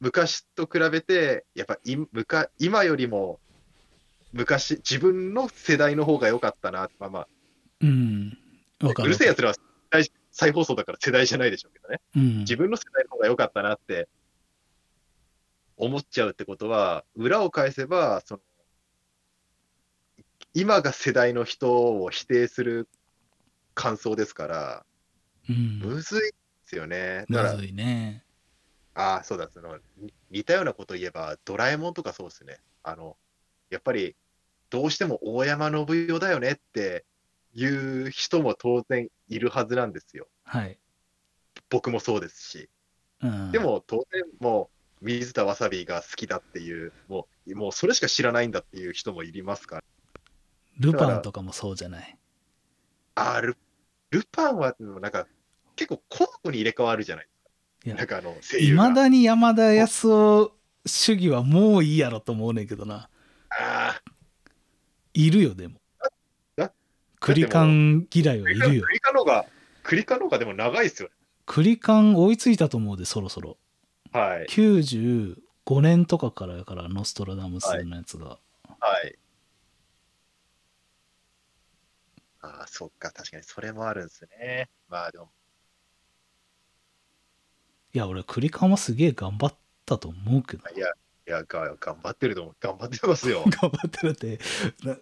[0.00, 3.40] 昔と比べて、やっぱいむか今よりも、
[4.32, 7.28] 昔、自分の世代の方が良かったな、まあまあ、
[7.80, 8.38] うん。
[8.82, 9.12] わかうる。
[9.12, 9.54] るせえやつらは
[10.30, 12.00] 再放送だから世代じゃないでしょうけどね。
[12.16, 12.38] うん。
[12.40, 14.08] 自分の世代の方が良かったなって
[15.76, 18.40] 思っちゃうってことは、裏を返せば、その、
[20.54, 22.88] 今が世代の人を否定する
[23.74, 24.86] 感想ですから、
[25.48, 25.80] うん。
[25.80, 26.20] むずい
[26.70, 27.26] ですよね。
[27.28, 28.24] だからむず、いね。
[28.94, 32.60] ああ、そうだ、その、に似たようなこと言えば、ドラえもんとかそうですね。
[32.84, 33.16] あの、
[33.70, 34.14] やっぱり、
[34.68, 37.04] どうしても大山信代だよねって
[37.54, 40.28] いう人も当然いるはずなんですよ。
[40.44, 40.78] はい。
[41.68, 42.70] 僕もそうですし。
[43.22, 43.50] うん。
[43.52, 44.70] で、も、当然、も
[45.02, 49.82] う、水田わさびが好きだっていう、もう、もうそれしか知らないんだっていう人もいりますから。
[50.78, 52.16] ルパンとかもそうじゃない？
[53.16, 53.56] あール、
[54.10, 55.26] ルパンは、なんか、
[55.80, 57.28] 結構、交互に入れ替わるじゃない
[57.86, 58.88] いやなんかあの、声優いが。
[58.90, 63.08] まだに山田康夫主義はもういいやろと思うねんけどな。
[63.48, 63.98] あ
[65.14, 65.80] いるよ、でも
[66.56, 66.74] だ。
[67.18, 68.92] クリカン嫌いあ、はいるよク。
[68.92, 69.46] リカのが、
[69.82, 71.14] クリカのがでも長いですよね。
[71.46, 73.56] クリカン追いついたと思うで、そろそろ。
[74.12, 74.46] はい。
[74.50, 75.36] 95
[75.80, 78.38] 年とかからやから、ノストラダムスのやつが。
[78.78, 79.16] はい。
[82.42, 84.68] ああ、そっか、確かにそれもあるんですね。
[84.88, 85.30] まあでも、
[87.92, 90.68] いや、俺、クリカンはすげえ頑張ったと思うけど。
[90.70, 90.88] いや、
[91.26, 92.56] いや、が頑張ってると思う。
[92.60, 93.44] 頑張ってますよ。
[93.60, 94.38] 頑張ってるって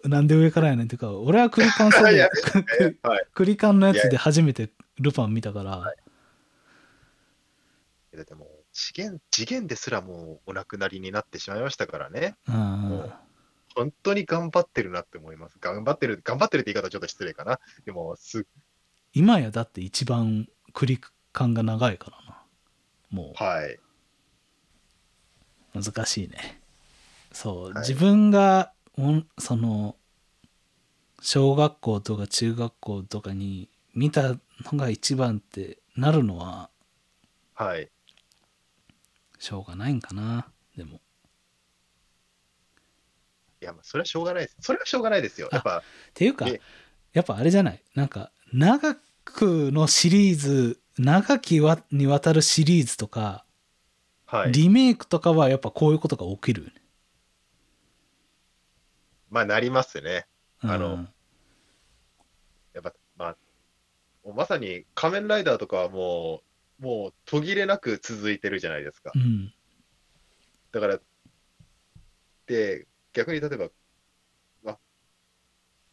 [0.03, 3.25] な、なんで上からやねんっていうか、俺はクリカン世 いや代、はい。
[3.33, 5.93] クリカンのやつで初めてルパン見たから、
[8.15, 12.35] だってもう、次元、次元ですらもうお亡くなりになってしまいましたからね。
[12.47, 12.55] うん
[12.89, 13.13] もう
[13.75, 15.57] 本当に頑張ってるなって思います。
[15.61, 17.59] 頑張ってる、頑張ってるって言い方はちょっと失礼かな。
[17.85, 18.45] でも、す、
[19.13, 20.99] 今やだって一番クリ
[21.31, 22.28] カンが長いからな。
[23.09, 23.79] もはい。
[25.75, 26.59] う難しいね。
[27.31, 28.73] そう、はい自分が
[29.37, 29.95] その
[31.21, 34.39] 小学校とか中学校とかに見たの
[34.73, 36.69] が一番ってなるのは
[37.55, 37.89] はい。
[39.37, 40.47] しょうがないんかな。
[40.75, 41.01] でも。
[43.61, 44.57] いや、まあ、それはしょうがないです。
[44.61, 45.49] それはしょうがないですよ。
[45.51, 46.59] やっぱ、っていうかえ
[47.13, 47.81] やっぱあれじゃない？
[47.95, 48.95] なんか長
[49.25, 53.45] くのシリーズ長きわにわたるシリーズとか、
[54.25, 54.51] はい。
[54.51, 56.73] リメイクとかはやっぱこういうことが起きるよね。
[59.29, 60.27] まあ、なりますね。
[60.59, 61.09] あのうん
[62.73, 63.35] やっぱ、まあ、
[64.35, 66.41] まさに仮面ライダーとかはも
[66.81, 69.13] う、もう途切れなく続いてるじゃないですか。
[69.15, 69.53] うん
[70.71, 70.99] だから、
[72.45, 73.69] で、逆に例えば、
[74.63, 74.79] まあ、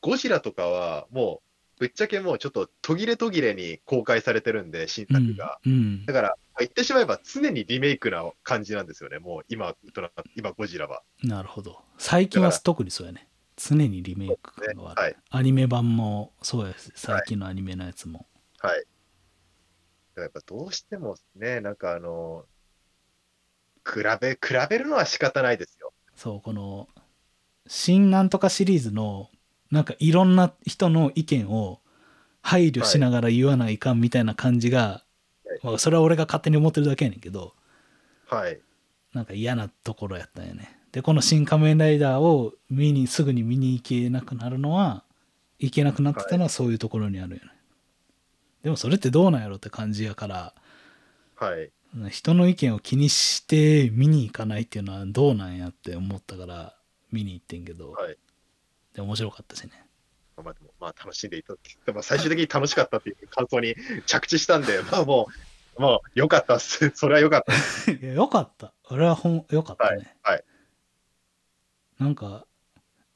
[0.01, 1.43] ゴジラとかはも
[1.79, 5.59] ぶっちゃけもうちょっと途切れ途切れに公開されてるんで、新うん作が。。
[5.65, 6.13] うんだ。
[6.13, 9.75] から、まあ言ってしまえば常にリメイクな感じなんですよね、もう今、
[10.37, 11.03] 今ゴジラは。
[11.23, 11.83] なるほど。
[11.99, 13.29] 最近は特にそうやね。
[13.57, 18.27] 常にリメイクがある、ねはいアニメ版もそうやし、最近のアニメのやつも。
[18.59, 18.81] はい。
[18.81, 18.87] だか
[20.17, 22.45] らやっぱどうしてもね、なんかあの、
[23.85, 25.93] 比べ、比べるのは仕方ないですよ。
[26.15, 26.89] そう、この、
[27.67, 29.31] 新なんとかシリーズの、
[29.71, 31.81] なんかいろんな人の意見を
[32.41, 35.03] 配慮しながら言わないかんみたいな感じが、
[35.63, 37.55] まあそれは俺が勝手に思ってるだけやねんけど、
[38.29, 38.61] はい。
[39.13, 40.79] なんか嫌なところやったんよね。
[40.93, 45.05] で、この新仮面ライダーを見に、すぐに見に行けなくなるのは、
[45.59, 47.51] 行けなくなってたのはそういうところにあるよね。
[48.63, 50.55] でもそれってどうなんやろって感じやから、
[51.37, 51.71] はい。
[52.11, 56.75] 人の意見を気にして見に行かないっていうのはどうなんやって思ったから
[57.11, 58.19] 見に行ってんけど、はい。
[58.97, 59.71] で面白かったしね。
[60.43, 65.29] まあでも、まあ楽しんでいただき、まあ最終的に楽しかったっていう感想に着地したんで、 まあも
[65.79, 66.91] う、もう良かったっす。
[66.97, 68.73] それは良かった よかった。
[68.91, 70.17] 俺はほん、よかったね。
[70.23, 70.45] はいはい
[71.99, 72.47] なんか、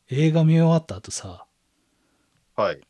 [0.09, 1.47] 映画見終わった後さ、
[2.57, 2.81] はい。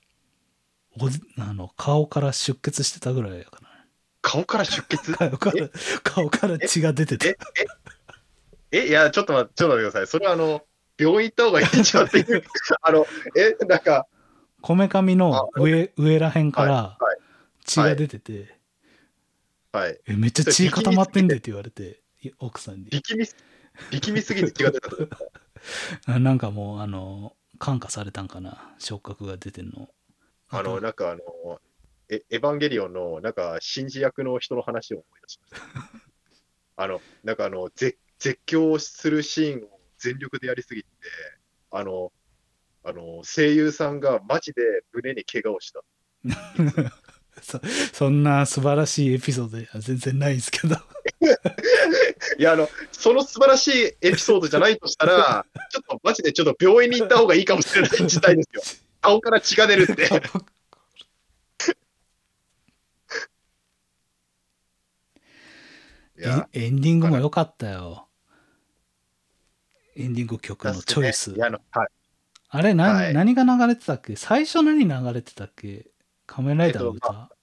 [1.00, 3.88] おじあの顔から出血してたぐらいやからね。
[4.22, 5.12] 顔から出血？
[5.12, 5.68] 顔から、
[6.04, 7.36] 顔から血が出てたえ？
[8.70, 10.06] え、いや、ちょっと待って、ちょっと待ってください。
[10.06, 10.62] それはあの、
[11.00, 12.44] 病院行った方がいいんじゃんっていう。
[12.82, 14.06] あの、え、なんか、
[14.60, 17.16] こめかみの上、上らへんからはいはい
[17.64, 18.58] 血が出てて、
[19.72, 20.00] はい。
[20.06, 22.90] え、めっちゃ血固まってんでって言われて、い奥さんに。
[22.90, 23.36] 力みす、
[23.90, 24.88] 力みすぎて血が出た。
[26.06, 28.74] あ なんかもう、あの、感化されたんかな。
[28.78, 29.88] 触覚が出てんの。
[30.48, 31.60] あの、なんかあの、
[32.08, 36.02] えエヴァンゲリオンの、なんか、新次役の人の話を思い出しました。
[36.82, 39.69] あの、なんかあの、絶絶叫するシーンを
[40.00, 40.88] 全力でやりすぎて、
[41.70, 42.10] あの、
[42.82, 45.82] あの、声優さんがマジで胸に怪我をした。
[47.42, 47.60] そ
[47.92, 50.76] そんな素晴らしいエピソードは全然ないですけど。
[52.38, 58.62] いや、あの、その素晴らしいエピソードじゃないとしたら、 ちょっとマジでちょっと病院に行った方がいいかもしれない事態ですよ。
[59.00, 60.08] 顔から血が出るって。
[66.52, 68.09] エンディングも良かったよ。
[70.02, 71.32] エンディング曲のチョイス。
[71.32, 71.86] いや、あ。
[72.48, 74.16] あれ何、はい何が流れてたっけ？
[74.16, 75.86] 最初何流れてたっけ？
[76.26, 77.36] 仮面ライダーの歌、えっ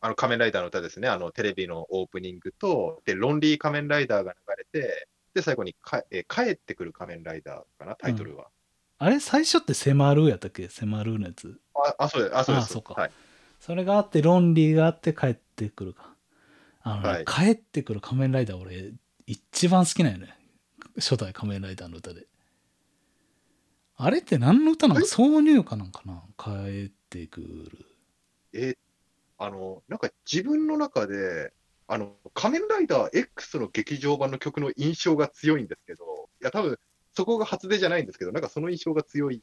[0.00, 1.08] あの、仮面ライダーの歌ですね。
[1.08, 8.48] あの、テレビのオープニングと、で、ロンリー仮面ライダーが流れて、で、最後にか、えー帰ってくる仮面ライダーかな、タイトルは。
[8.98, 10.68] あれ最初って迫るやったっけ？
[10.68, 11.58] 迫るのやつ。
[11.74, 12.36] あ、あ、そうです。
[12.36, 12.64] あ、そうです。
[12.64, 13.10] あそうかはい。
[13.60, 16.14] それがあって、ロンリーがあって帰ってくるか。
[16.82, 18.92] あのね、はい帰ってくる仮面ライダー俺、
[19.26, 20.35] 一番好きなんよね。
[20.96, 22.26] 初代仮面ライダーの歌で。
[23.96, 25.00] あれって何の歌なの？
[25.00, 26.22] え挿入歌なんかな？
[26.36, 27.86] 帰ってくる。
[28.52, 28.76] えー
[29.38, 31.52] あの、なんか自分の中で、
[31.88, 36.78] あの、仮面ライダー X の劇場版の曲の印象が強いんですけど、いや、多分、
[37.14, 39.42] そこが初出じゃないんですけど、なんかその印象が強い。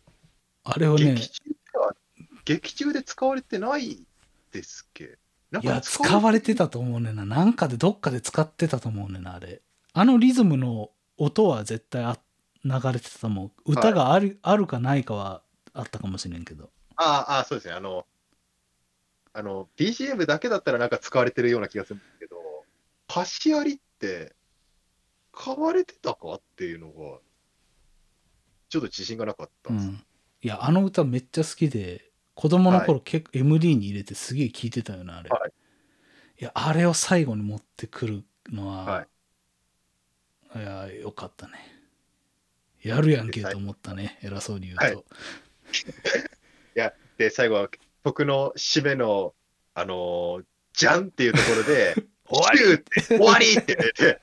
[0.64, 1.96] あれをね、劇中では、
[2.44, 4.04] 劇中で使われてない
[4.52, 5.20] ですっけ？
[5.52, 7.24] なんいや、使われてたと思うねんな。
[7.24, 9.62] なんかでどっかで使ってたと思うねんな、あれ。
[9.94, 12.18] あのリズムの音は絶対あ
[12.64, 13.72] 流れてたと思う。
[13.72, 16.72] 歌がある,、あるかないかはあったかもしれんけど。
[16.96, 17.74] ああ、ああそうですね。
[17.74, 18.06] あの、
[19.34, 22.38] あの、BGM だけだったらなんか使われてるような気がするんですけど、
[23.46, 24.36] 橋ありって、
[25.32, 27.20] 買われてたかっていうのが、
[28.70, 29.88] ちょっと自信がなかったです。
[29.88, 30.04] うんん。
[30.42, 35.30] いや、あの歌めっちゃ好きで、子供の頃、結構 MD に入れてすげえ聴いてたよな、あれ。
[35.30, 35.52] はい
[36.40, 39.08] いや、あれを最後に持ってくるのは、、はい
[40.60, 41.54] や、よかったね。
[42.82, 44.84] やるやんけと思ったね、偉そうに言うと。
[44.86, 45.04] はい
[47.18, 47.70] で、最後は
[48.04, 49.34] 曲の締めの、
[49.74, 50.44] あのー
[50.76, 51.94] じゃんっていうところで、
[52.28, 54.20] 終わりって、終わりって言って、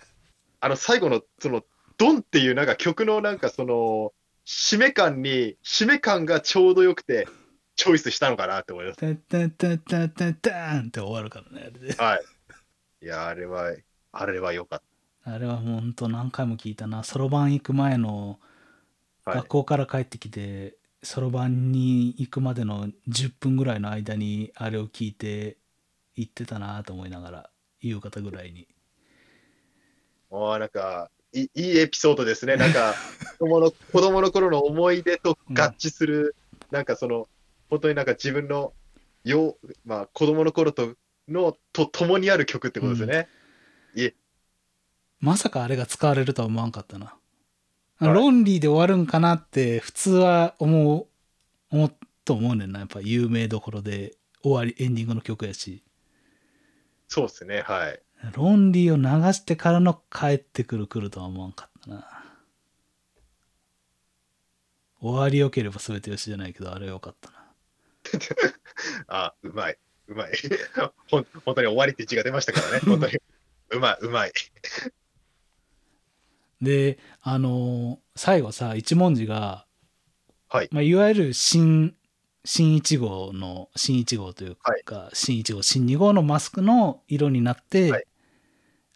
[0.58, 1.64] あの、最後の、その、
[1.96, 4.12] ドンっていうなんか曲のなんかその、
[4.44, 7.28] 締め感に、締め感がちょうどよくて、
[7.76, 8.98] チョイスしたのかなって思います。
[8.98, 11.94] タンタンタンタンタンタンって終わるからね、あれで。
[11.94, 12.24] はい。
[13.04, 13.72] いや、あれは、
[14.10, 14.82] あれは良かっ
[15.22, 17.04] あれはもうほんと何回も聞いたな。
[17.04, 18.38] そろばん行く前の、
[19.26, 19.46] 学。
[19.46, 25.56] 校から帰ってきて、そろばんに行くまでの10分ぐらいの間にあれを聞いて
[26.14, 27.50] 行ってたなと思いながら、
[27.80, 28.66] 夕方ぐらいに。
[30.30, 32.56] もうなんか、いいいエピソードですね。
[32.56, 32.94] なんか、
[33.38, 36.34] 子供の、子供の頃の思い出と合致する、
[36.70, 37.28] なんかその、
[37.68, 38.72] 本当になんか自分の、
[39.24, 40.94] よ、まあ、子供の頃と、
[41.28, 43.28] の、と共にある曲ってことですよね。
[45.20, 47.06] まさかあれが使われるとは思わんかったな。
[47.06, 47.16] はい
[48.00, 51.06] ロンリーで終わるんかなって普通は思う、
[51.70, 51.92] 思っ
[52.24, 55.82] と思うねんなやっぱ有名どころで終わりエンディングの曲やし
[57.08, 58.00] そうですね、はい。
[58.32, 62.06] ロンリーを流してからの帰ってくる来るとは思わんかったな
[65.02, 67.36] 終わりよければ全てよしじゃないけどあれはよかったな
[69.08, 70.32] あ、うまい、うまい。
[71.10, 73.18] ほん本当に終わりって字が出ましたからね、本当に。
[73.70, 74.32] うまい、うまい。
[76.60, 79.64] であのー最後さ一文字が、
[80.50, 80.68] はい。
[80.72, 81.94] まあ、いわゆる新
[82.44, 88.04] 新1号の新1号というか、新1号新2号のマスクの色になって、はい。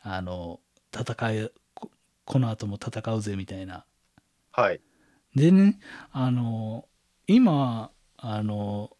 [0.02, 0.60] あの
[0.92, 1.90] 戦いこ
[2.26, 3.86] この後も戦うぜみたいな。
[4.52, 4.80] はい。
[5.34, 5.78] でね
[6.12, 6.86] あの
[7.26, 8.94] 今あの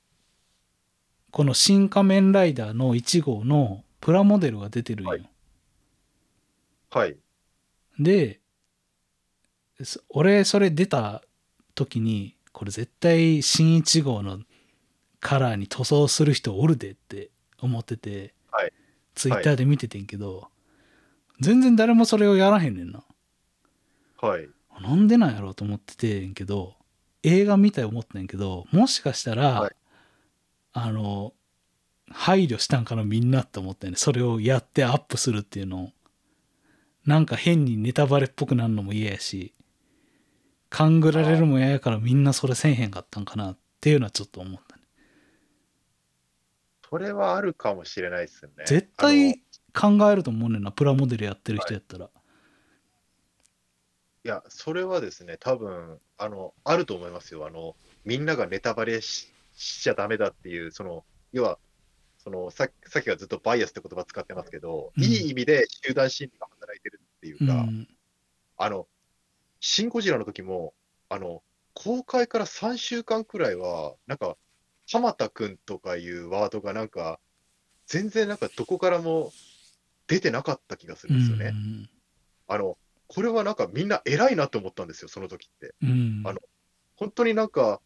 [1.30, 5.30] この「新仮面ライダー」の1号のプラモデルが出てるんよ、はい。
[6.90, 7.16] はい。
[7.98, 8.43] でそ
[10.08, 11.22] 俺それ出た
[11.74, 14.40] 時にこれ絶対新1号の
[15.20, 18.72] カラーに塗装する人おるでって思ってて、はい。
[19.14, 20.48] ツイッターで見ててんけど、
[21.40, 23.02] 全然誰もそれをやらへんねんな。
[24.20, 24.48] はい。
[24.80, 26.74] なんでなんやろうと思っててんけど
[27.22, 29.76] 映画見て思ってんけどもしかしたら、はい。
[30.72, 31.32] あの
[32.10, 35.90] 配慮したんかなみんなって思ってねそれをやってアップするっていうのを。
[37.06, 39.52] なんか変にネタバレっぽくなるのも嫌やし
[40.74, 44.82] 勘ぐられるも嫌やからみんなそれせんへんかったんかなっていうのはちょっと思ったね
[46.90, 48.50] それはあるかもしれないですね。
[48.66, 49.40] 絶対
[49.72, 57.46] 考えると思うねんなプラモデルやってる人やったら、いや、それはですね、多分あの、あると思いますよ。
[57.46, 61.58] あの、みんながネタバレししちゃダメだっていう、その、要は、
[62.18, 67.88] そのささっきはずっとバイアスって言葉使ってますけど、うんいい意味で集団心理が働いてるっていうか、うん
[68.56, 68.86] あの、
[69.66, 70.74] シン・ゴジラの時も、
[71.08, 71.42] あの、
[71.72, 74.36] 公開から3週間くらいは、なんか、
[74.86, 77.18] 浜田くんとかいうワードがなんか、
[77.86, 79.32] 全然なんかどこからも
[80.06, 81.46] 出てなかった気がするんですよね。
[81.46, 81.90] うん
[82.46, 82.76] あの、
[83.08, 85.74] これはなんかみんな偉いなと思ったんですよ、その時って。
[85.82, 86.40] うんあの
[86.96, 87.80] 本当になんか、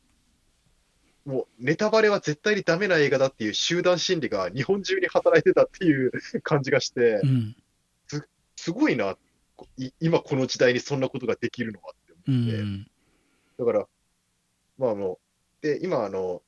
[1.24, 6.11] もうネタバレは絶対にダメな映画だっていう集団心理が日本中に働いてたっていう
[6.43, 7.57] 感じがしてう、ん
[8.57, 9.16] すごいな、い
[10.00, 12.62] 今この時代にそんなことができるのはってう思って。
[12.62, 12.86] ん
[13.59, 13.86] だから、
[14.78, 15.18] まあも
[15.62, 16.42] う、で、今あの、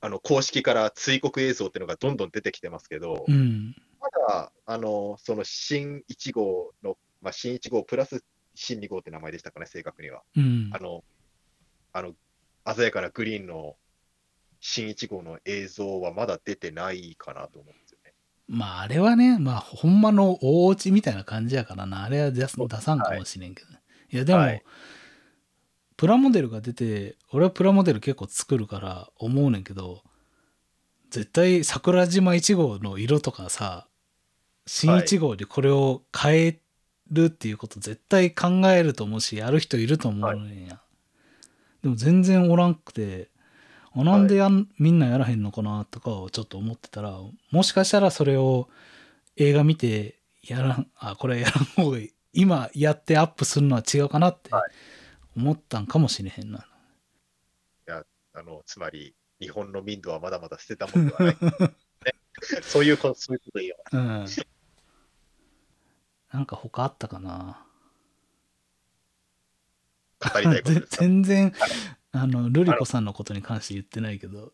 [0.00, 8.22] あの公式から追告映像っていうのがどんどん出てきてますけど、うんまだ、あの、その新1号の、まあ、新1号プラス
[8.56, 10.22] 新2号って名前でしたかね、正確には。
[10.36, 11.04] うんあの、
[11.92, 12.14] あの、
[12.74, 13.76] 鮮やかなグリーンの
[14.60, 17.85] 新1号の映像はまだ出てないかなと思うんですよね。
[18.48, 22.04] まああれはね、まあほんまの大落ちみたいな感じやからな。
[22.04, 23.80] あれは出す出さんかもしれんけどね。
[24.10, 24.62] い、やでも、はい
[25.96, 30.02] プラモデルが出て、俺はプラモデル結構作るから思うねんけど、
[31.10, 33.88] 絶対桜島1号の色とかさ、
[34.66, 36.60] 新1号でこれを変え
[37.10, 40.80] るっていうこと絶対考えると思うし、やる人いると思うねんや。
[41.82, 43.30] でも全然おらんくて、
[43.96, 47.18] あなんでやん、みんなやらへんのかなとかをちょっと思ってたら、
[47.50, 48.68] もしかしたらそれを
[49.36, 52.12] 映画見て、やらん、あ、これやらん方がいい。
[52.32, 54.70] 今やってアップするのは違うかなってはい
[55.36, 56.66] 思ったんかもしれへんな。
[58.38, 61.36] あの、つまり、日本の民度はまだまだ捨てたものではない。
[61.40, 62.14] ね、
[62.60, 63.72] そういうこと、そういうこと言。
[63.92, 64.26] うん。
[66.34, 67.64] なんか他あったかな？
[70.20, 70.86] 語りたいこと。
[70.98, 71.54] 全然、
[72.16, 74.52] あの、ルリコさんのことに関して言ってないけど。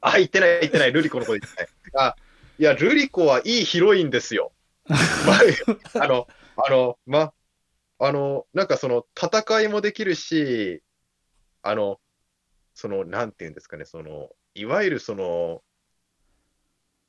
[0.00, 1.68] あ、言ってない、言ってない、ルリコのこと言ってない。
[1.94, 2.16] あ、
[2.58, 4.52] いや、ルリコはいいヒロインですよ。
[4.86, 4.96] ま
[5.98, 7.32] あ、あの、あの、ま、
[7.98, 10.82] あの、なんかその、戦いもできるし、
[11.62, 12.00] あの、
[12.74, 15.62] その、なんていうんですかね、その、いわゆるその、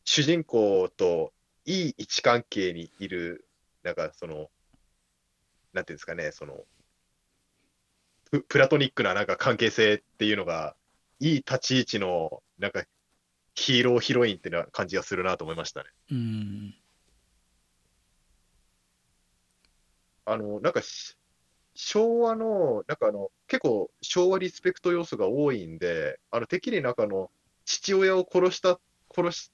[0.03, 1.33] 主人公と
[1.65, 3.47] いい位置関係にいる、
[3.83, 4.49] なんかその、
[5.73, 6.65] なんていうんですかね、その、
[8.31, 10.75] ププラトニックななんか関係性っていうのが、
[11.19, 12.83] いい立ち位置の、なんか、
[13.53, 15.89] ヒーロー、ヒロインってな感じがするなと思いましたね。
[16.11, 16.75] うん。
[20.25, 21.17] あの、なんかし、
[21.75, 27.29] 昭和の、なんかあの、結構昭和リスペクト要素が多いんで、あの、てっきりなんかあの、
[27.65, 28.79] 父親を殺した、
[29.13, 29.51] 殺し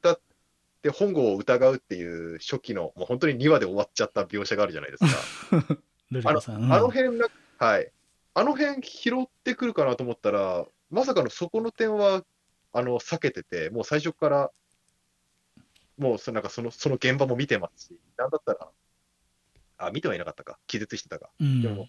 [0.00, 0.20] たっ
[0.82, 5.04] て本郷を疑うっていう初期の、もう本当に2話で終わっちゃった描写があるじゃないです
[5.50, 5.78] か。
[6.10, 6.62] ルリコさん。
[6.62, 7.26] うんあの辺な、
[7.58, 7.90] はい。
[8.34, 12.24] あの辺拾ってくるかなと思ったら、まさかのそこの点は、
[12.72, 14.50] あの、避けてて、もう最初から、
[15.96, 18.68] もうそなんかその、その現場も見てますし、なんだったら、
[19.78, 20.58] あ、見てはいなかったか。
[20.66, 21.30] 気絶してたか。
[21.40, 21.88] うんでも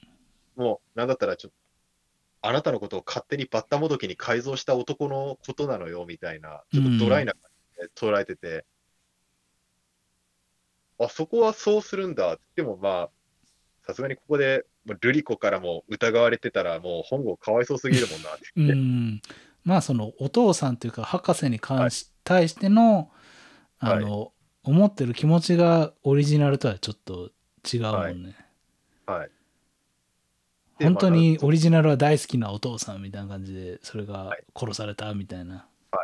[0.55, 1.57] もう、なんだったらちょっと、
[2.47, 7.41] あなたのことを勝手にバッタモドキに改造した男のことなのよみたいな、ちょっとドライな感
[7.73, 8.65] じで捉えてて、
[10.99, 12.39] あ、そこはそうするんだ。
[12.55, 13.09] でもまあ、
[13.85, 18.61] さすがにここで、まあルリコからも疑われてたら、もう本郷かわいそうすぎるもんなってう。
[18.75, 19.21] ん。
[19.63, 23.11] まあそのお父さんというか博士に関し、対しての、
[23.79, 24.31] あの、
[24.63, 27.31] 思ってる気持ちがオリジナルとはちょっと
[27.71, 28.35] 違うもんね。
[29.05, 29.29] はい。
[30.77, 35.67] で本当まにオリジナルは大好きなお父さんみたいな感じで、それがはい殺されたみたいな。
[35.91, 35.97] あ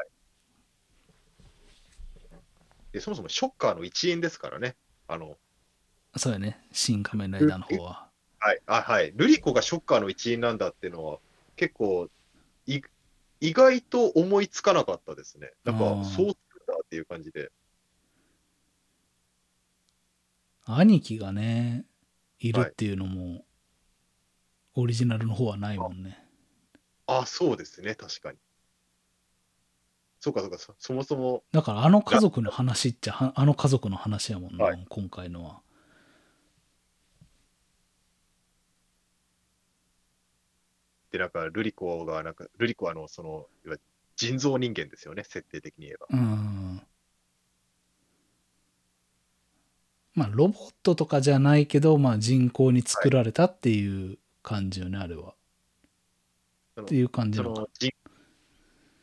[2.91, 4.75] でそもそもショッカーの一員ですからね。
[5.07, 5.37] あの、
[6.17, 6.59] そうやね。
[6.71, 8.10] 新仮面ライダーの方は。
[8.43, 9.13] はい、あ、はい。
[9.15, 11.19] ルリコがショッカーの一員なんだっていうのは、
[11.55, 12.09] 結構、
[12.65, 12.81] い
[13.39, 15.51] 意外と思いつかなかったですね。
[15.63, 16.31] なんかそうするん
[16.67, 17.51] だっていう感じで。
[20.65, 21.85] 兄貴がね、
[22.39, 23.45] いるっていうのも、
[24.73, 26.23] オリジナルの方はないもんね。
[27.05, 28.39] あ、そうですね、確かに。
[30.19, 35.61] そうか、そうか、そそもそも、だからあの家族の話っちゃ、はあの家族の話やもんな、はい今回のは。
[41.11, 43.81] で、なんか、ルリコが、なんか、ルリコはあの、その、いわゆる
[44.15, 46.07] 人造人間ですよね、設定的に言えば。
[46.09, 46.81] うん。
[50.13, 55.35] まあ、ロボットとかじゃないけど、まあ、人工に作られたっていう感じよね、あれは。
[56.81, 57.67] っていう感じのかその。
[57.79, 57.93] 人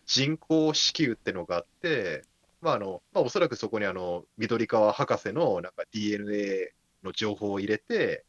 [0.07, 2.23] 人工子宮ってのがあって、
[2.63, 6.73] まああのまあ、おそらくそこにあの緑川博士のなんか DNA
[7.05, 8.25] の情報を入れて、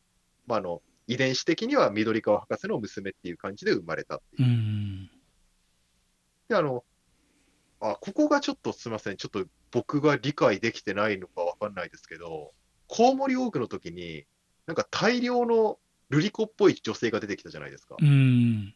[0.45, 4.51] まあ、あの遺伝子的には緑川博士の娘っていう感じで生まれたっていうう。
[4.51, 5.10] ん。
[6.47, 6.84] であの
[7.82, 12.51] あここがちょっとすみません、ちょっと僕が理解できてないのかわかんないですけど、
[12.88, 14.26] コウモリオーグの時に、
[14.68, 15.80] なんか大量の
[16.10, 17.95] ルリコっぽい女性が出てきたじゃないですか。
[17.99, 18.76] うん。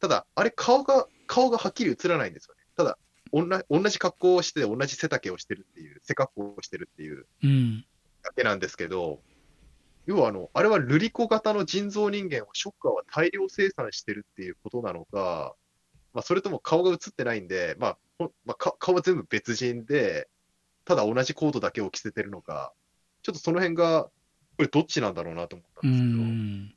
[0.00, 2.62] ただ、あれ顔が、顔がはっきり映らないんですよね。
[2.76, 2.98] ただ、
[3.30, 7.84] おんな同じ格好をして、同じ背丈をしてるっていう、背格好をしてるっていううん。
[8.22, 9.20] だけなんですけど、
[10.06, 15.54] 要はあの、あれはルリコ型の人造人間をショッカーは大量生産してるっていうことなのか、
[16.12, 17.98] まあ、それとも顔が映ってないんで、まあ、
[18.44, 20.28] まあ、か顔は全部別人で、
[20.84, 22.72] ただ同じコードだけを着せてるのか、
[23.22, 24.10] ちょっとその辺が、こ
[24.62, 26.74] れどっちなんだろうなと思ったうんで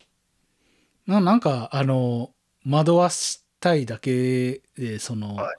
[1.07, 1.21] すけど、ん。
[1.21, 2.31] ななんか、あの、
[2.69, 5.55] 惑わしたいだけで、その、はい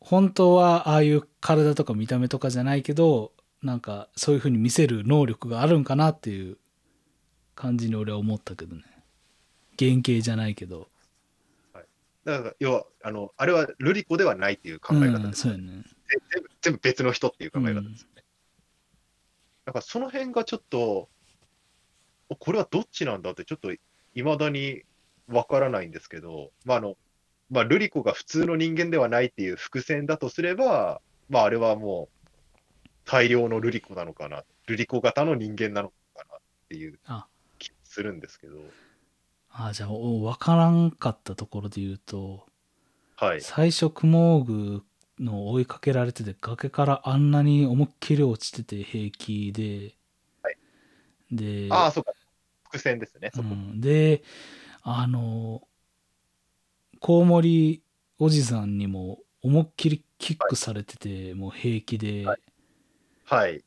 [0.00, 3.32] 本当はああいう体とか見た目とかじゃないけど、
[3.62, 6.58] なんかそういう風に見せる能力があるんかなっていう
[7.54, 8.82] 感じに俺は思ったけどね。
[9.78, 10.88] 原型じゃないけど。
[12.24, 15.82] だから要はあの、あれはルリコではないっていう考え方うん、ですねそうやね。
[15.82, 18.24] ぜ全部全部別の人っていう考え方ですよね。
[19.64, 21.08] だからその辺がちょっと、
[22.28, 23.78] おこれはどっちなんだって、ちょっとい
[24.22, 24.82] まだに
[25.26, 26.96] わからないんですけど、まああの
[27.50, 31.00] まあ、ルリコが普通の人間ではないっていう伏線だとすれば、
[31.30, 32.17] まあ、あれはもう
[33.08, 35.94] 大量のルリコなのかな、ルリコ型の人間なのか
[36.30, 37.26] なっていうあ。
[37.58, 38.56] 気がするんですけど、
[39.50, 42.46] あじゃあ、おわからんかったところで言うと、
[43.16, 44.82] はい、最初、クモーグ
[45.18, 49.94] の追いかけられてて、崖からあんなに思いっきり落ちてて平気で、
[50.42, 50.58] はい。
[51.32, 52.12] で、ああ、そうか、
[52.64, 53.54] 伏線ですね、うそこ。
[53.54, 54.22] ん、で、
[54.82, 55.62] あの、
[57.00, 57.82] コウモリ
[58.18, 62.47] おじさんにも思いっきりキックされてて、もう平気で、はい
[63.28, 63.62] はい、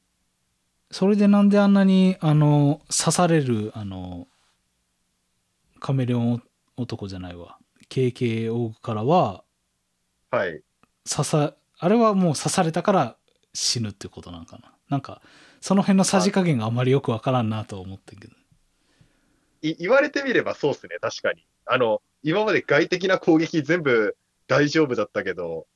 [0.89, 4.27] それでなんであんなに、あの、刺される、あの、
[5.79, 6.43] カメレオン
[6.77, 9.43] 男じゃないわ、KK オーグからは、
[10.31, 10.63] はい、
[11.07, 13.17] 刺さ、あれはもう刺されたから
[13.53, 14.73] 死ぬってことなんかな。
[14.89, 15.21] なんか、
[15.61, 18.33] その辺のさじ加減があまりよくわからんなと思ってんけど。
[19.61, 21.45] い言われてみればそうですね、確かに。
[21.67, 25.67] あの、今まで外的な攻撃全部大丈夫だったけど、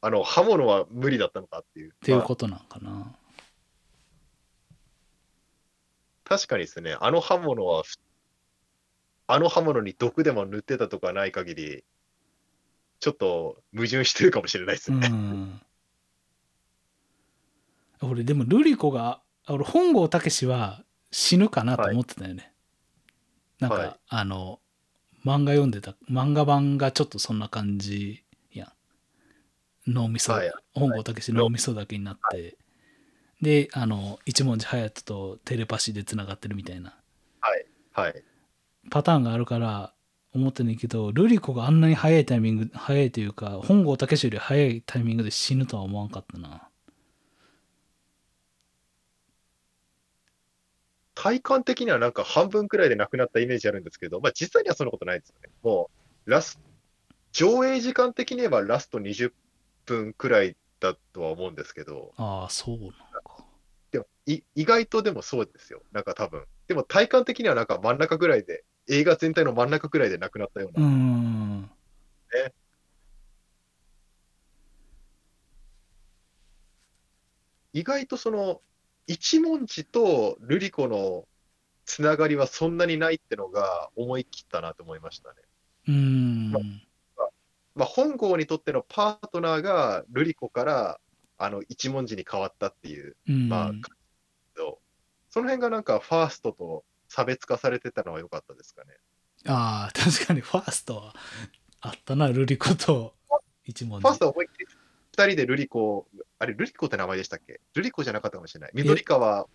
[0.00, 1.90] あの、刃物は無理だったのかっていう。
[1.90, 3.16] っていうまあことなんかな。
[6.34, 7.96] 確かにですね、あの刃物はふ、
[9.28, 11.84] あの刃物に毒でも塗ってたとかない限り、
[12.98, 15.08] ちょっと矛盾してるかもしれないですうね。
[15.08, 15.60] ん。
[18.02, 20.82] 俺、でも、ルリコが、俺、本郷武は
[21.12, 22.52] 死ぬかなと思ってたよね。
[23.60, 24.58] なんか、はいあの、
[25.24, 28.72] 漫画読んでた、漫画版がちょっとそんな感じや
[29.86, 29.92] ん。
[29.92, 32.56] 脳みそ、はい本郷武脳みそだけになって、
[33.44, 36.96] で、あの、一文字隼人とテレパシーでつながってるみたいな
[37.40, 37.66] はい。
[37.92, 38.24] はい。
[38.90, 39.94] パターンがあるから、
[40.34, 46.68] 思ってんねんけど、ルリコがあんなに早いタイミング、早いというか、本郷武より早いタイミングで死ぬとは思わんかったな。
[51.14, 55.50] 体感的にはなんか半分くらいで亡くなったイメージあるんですけど、まあ実際にはそんなことないですよね。
[55.62, 55.88] も
[56.26, 56.58] ラス、
[57.32, 59.32] 上映時間的に言えばラスト20
[59.86, 62.94] 分くらいだとは思うんですけど、ああ、そうなのか。
[62.94, 63.03] でも
[64.26, 65.82] い意外とでもそうですよ。
[65.92, 66.44] なんか多分。
[66.66, 70.86] でも体感的にはなんか真ん中ぐらいで、映画全体の真ん中ぐらいで亡くなったよううな。
[70.88, 71.70] ん。
[77.74, 78.62] 意外とその、
[79.06, 81.26] 一文字とルリコの
[81.84, 85.34] つながりはそんなにないってのが思い切ったなと思いましたね。
[85.88, 86.52] うん。
[87.74, 91.00] まあ、本郷にとってのパートナーがルリコから
[91.36, 93.48] あの一文字に変わったっていう、うん。
[93.48, 93.72] まあ、
[95.34, 98.90] その辺がなんかファーストと差別化されてたのは良かったですかね？
[99.48, 101.14] ああ、確かにファーストは
[101.80, 103.14] あったな、ルリコと
[103.64, 104.02] 一文字。
[104.02, 104.66] ファーストは思いっきり
[105.10, 106.06] 二人でルリコ、
[106.38, 107.60] あれ、ルリコって名前でしたっけ？
[107.74, 108.70] ルリコじゃなかったかもしれない。
[108.74, 109.48] 緑川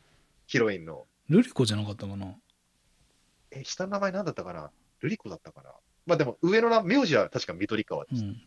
[0.48, 2.36] ヒロインの、ルリコじゃなかったかな？
[3.52, 4.72] え、下の名前何だったかな？
[5.00, 5.72] ルリコだったかな？
[6.06, 8.28] まあでも上の名名字は確か緑川でした。
[8.28, 8.42] うん。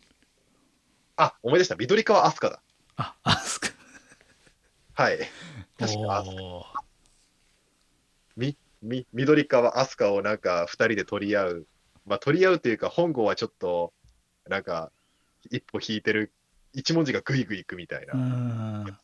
[1.15, 1.75] あ、思い出した。
[1.77, 2.61] 緑川飛鳥だ。
[2.95, 3.69] あ、あすか。
[4.93, 5.17] はい。
[5.79, 6.72] 確か飛
[8.35, 11.67] み、み、緑川飛鳥をなんか二人で取り合う。
[12.05, 13.93] まあ取り合うというか、本郷はちょっと、
[14.47, 14.91] なんか、
[15.51, 16.33] 一歩引いてる、
[16.73, 18.13] 一文字がグイグイいくみたいな。
[18.13, 18.97] うん。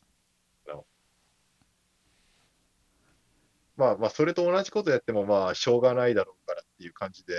[3.79, 7.33] まあまあ、それと同じことやっても、まあ、しょうがないだろうからっていう感じで、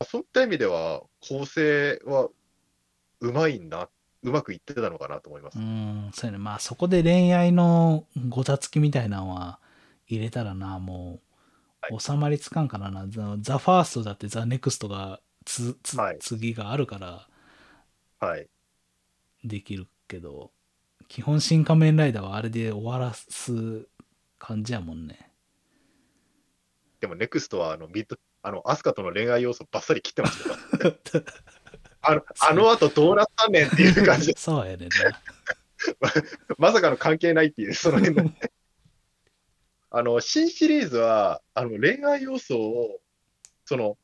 [0.00, 2.30] まあそういった意味では、構成は
[3.20, 3.90] うまいんだ、
[4.22, 5.58] うまくいってたのかなと思います。
[5.58, 6.38] うん、そうやね。
[6.38, 9.60] まあそこで恋愛のごたつきみたいなのは
[10.06, 11.20] 入れたらな、もはう
[11.98, 13.06] 収まりつかんからな。
[13.08, 17.26] ザ・ザファーストだってザ・ネクストがつつ、はい次があるから
[18.20, 18.46] はい。
[19.42, 20.52] できるけど、
[21.08, 23.88] 基本新仮面ライダーはあれで終わらす
[24.38, 25.32] 感じやもんね。
[27.00, 30.94] でも、ネクストは、あの、ミッド、あの、アスカとの恋愛要素ばっさり切ってましたよ。
[32.00, 35.20] あの、あの後どうなったんねんっていう感じで、 そうやねんな。
[36.58, 38.38] まさかの関係ないっていう、その辺のね。
[39.94, 43.00] あの、新シリーズは、あの、恋愛要素を、
[43.66, 43.98] その、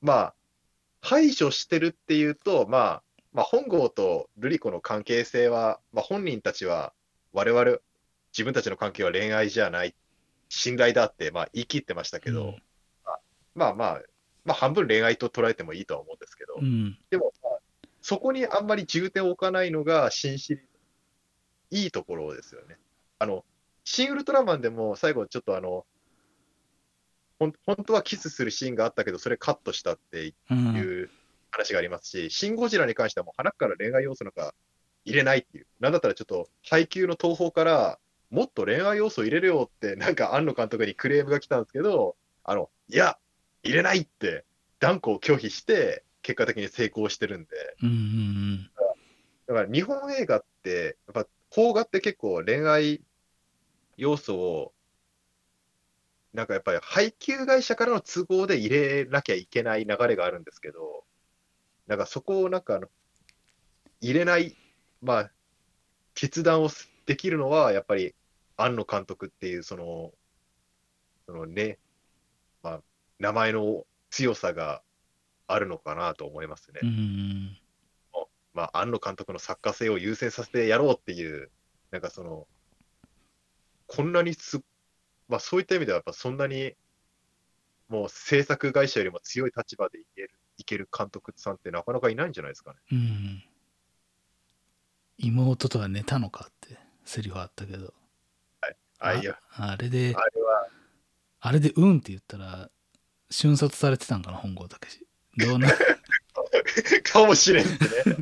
[0.00, 0.34] まあ、
[1.02, 3.02] 排除してるっていうと、まあ、
[3.34, 6.94] まあ、本郷と瑠璃子の関係性は、まあ、本人たちは、
[7.34, 7.78] 我々、
[8.32, 9.94] 自分たちの関係は恋愛じゃない、
[10.48, 12.62] 信頼だって、まあ、言い切ってましたけど、うん
[13.54, 14.02] まあまあ、
[14.44, 16.96] まあ、半分恋愛と捉えてもいいとは思うんですけど、うん。
[17.10, 17.58] でも、まあ
[18.00, 20.68] そこにあんまり重点を置かないのが、新シリーズ、
[21.82, 22.78] いいところですよね。
[23.18, 23.44] あの、
[23.90, 25.86] 新ウルトラマンでも最後ちょっとあの、
[27.38, 27.54] 本
[27.86, 30.76] 当はキスするシーンがあったけど、それカットしたってうん。
[30.76, 31.10] いう
[31.50, 34.54] 話がありますし、シン・ゴジラに関してはもう鼻から恋愛要素なんか
[35.06, 35.66] 入れないっていう。
[35.80, 37.98] なんだったらちょっと配給の東宝から
[38.30, 42.14] もっと恋愛要素入れるよって、なんか庵野監督にクレームが来たんですけど、
[42.44, 43.16] あの、いや、
[43.62, 44.44] 入れないって
[44.80, 47.48] 断固拒否して、結果的に成功してるんで、
[47.82, 48.70] うんうん
[49.46, 53.00] だから日本映画って、やっぱ邦画って結構恋愛
[53.98, 54.72] 要素を、
[56.32, 61.04] なんかやっぱり配給会社からの都合で入れなきゃいけない流れがあるんですけど、
[61.86, 62.88] なんかそこをなんかあの
[64.00, 64.56] 入れない、
[65.02, 65.30] まあ、
[66.14, 68.14] 決断をすできるのは、やっぱり
[68.56, 70.12] 庵野監督っていう、その、
[71.26, 71.78] そのね、
[72.62, 72.80] まあ、
[73.18, 74.82] 名前の強さが
[75.46, 76.80] あるのかなと思いますね。
[78.52, 81.50] まあ、庵野監督の作家性を優先させてやろうっていう、
[81.90, 82.46] なんかその、
[83.88, 84.60] こんなにす、
[85.28, 86.74] まあそういった意味ではやっぱそんなに、
[87.88, 92.78] もう制作会社よりも強い立場でいける、いける監督さんってなかなかいないんじゃないですかね。
[92.92, 92.98] うん。
[92.98, 93.44] うん。
[95.16, 97.94] 妹とは寝たのかってセリフあったけど。
[99.00, 100.68] あ、いや、あれであ、れは、
[101.40, 102.70] あれでうんって言ったら、
[103.30, 105.06] 瞬殺されてたんかな、本郷武史。
[105.38, 105.68] どうな、
[107.04, 108.16] かもしれんってね。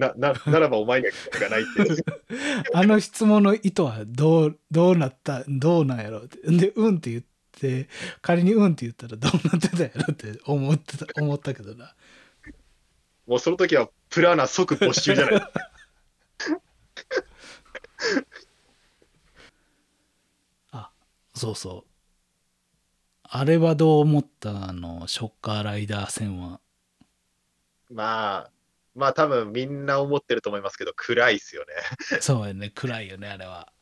[0.00, 2.04] な、な、ならばお前には興味がないって。
[2.72, 6.38] あの質問の意図はどう、どうなった、どうなんやろって。
[6.50, 7.22] で、うんって言っ
[7.52, 7.88] て、
[8.22, 11.94] 仮にうんって言ったらどうなってたやろって思ってた、思ったけどな。
[13.26, 15.42] もうその時はプラーナ即没収じゃない。
[21.34, 21.90] そうそう。
[23.22, 26.60] あれはどう思ったあの、ショッカーライダー戦は。
[27.90, 28.50] まあ、
[28.94, 31.74] まあ多分みんな思ってると思いますけど、暗いっすよね。
[32.20, 33.72] そうやね、暗いよね、あれは。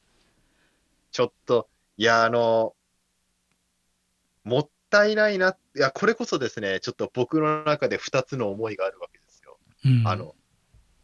[1.10, 2.74] ちょっと、いや、あの、
[4.44, 9.58] もったいないな、いや、これこそですね、ちょっと僕の中で2つの思いがあるわけですよ。
[9.84, 10.06] うん。
[10.06, 10.34] あの、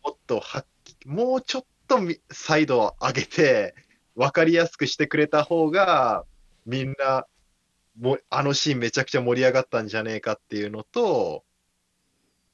[0.03, 3.75] もっとはっきもうちょっとみサイドを上げて、
[4.15, 6.25] 分かりやすくしてくれた方が、
[6.67, 7.27] みんな
[7.99, 11.45] もあのシーンめちゃくちゃ盛り上がったんじゃねえかっていうのと、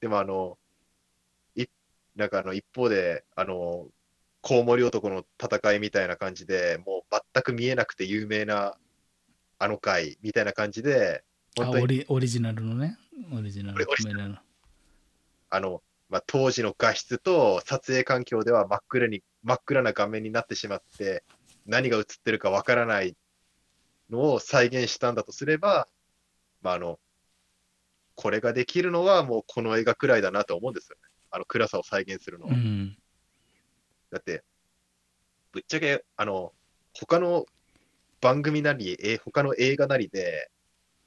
[0.00, 0.59] でもあの、い
[2.16, 3.86] なんかあの一方で、あの、
[4.42, 8.76] コウモリ男の戦いみたいな感じで、もう全く見えなくて有名な
[9.58, 11.22] あの回みたいな感じで、
[11.58, 12.96] あ本当にオリオリジナルのね。
[13.32, 14.38] オリジナルの。
[15.50, 21.24] あの、まあ、当時の画質と撮影環境では真っ暗に、真っ暗な画面になってしまって、
[21.66, 23.16] 何が映ってるかわからない
[24.10, 25.88] のを再現したんだとすれば、
[26.62, 26.98] まあ、あの、
[28.14, 31.09] これができるのはもうこの映画くらいだなと思うんですよね。
[31.30, 32.46] あの暗さを再現するの。
[32.46, 32.52] は。
[32.52, 32.96] うん。
[34.10, 34.42] だって、
[35.52, 36.52] ぶっちゃけ、あの、
[36.94, 37.46] 他の
[38.20, 40.50] 番組なり、え他の映画なりで、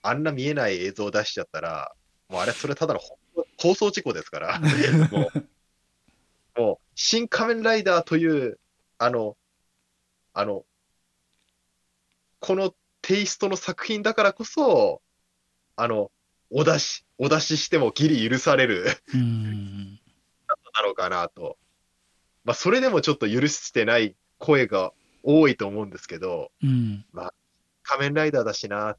[0.02, 1.94] あんな見えない映像を出しちゃったら、
[2.30, 3.18] もうあれ、それただのほ
[3.58, 4.60] 放送事故ですから、
[5.12, 5.32] も
[6.56, 8.60] う、もう、新仮面ライダーという、
[8.98, 9.38] あの、
[10.34, 10.66] あの、
[12.40, 15.02] このテイストの作品だからこそ、
[15.76, 16.12] あの、
[16.50, 18.86] お出し、お出ししてもギリ許される
[20.78, 21.58] うんなのかなと。
[22.44, 27.06] まあ、それでもちょっと許してない声が多いと思うんですけど、うん。
[27.84, 28.98] 仮面ライダーだしな、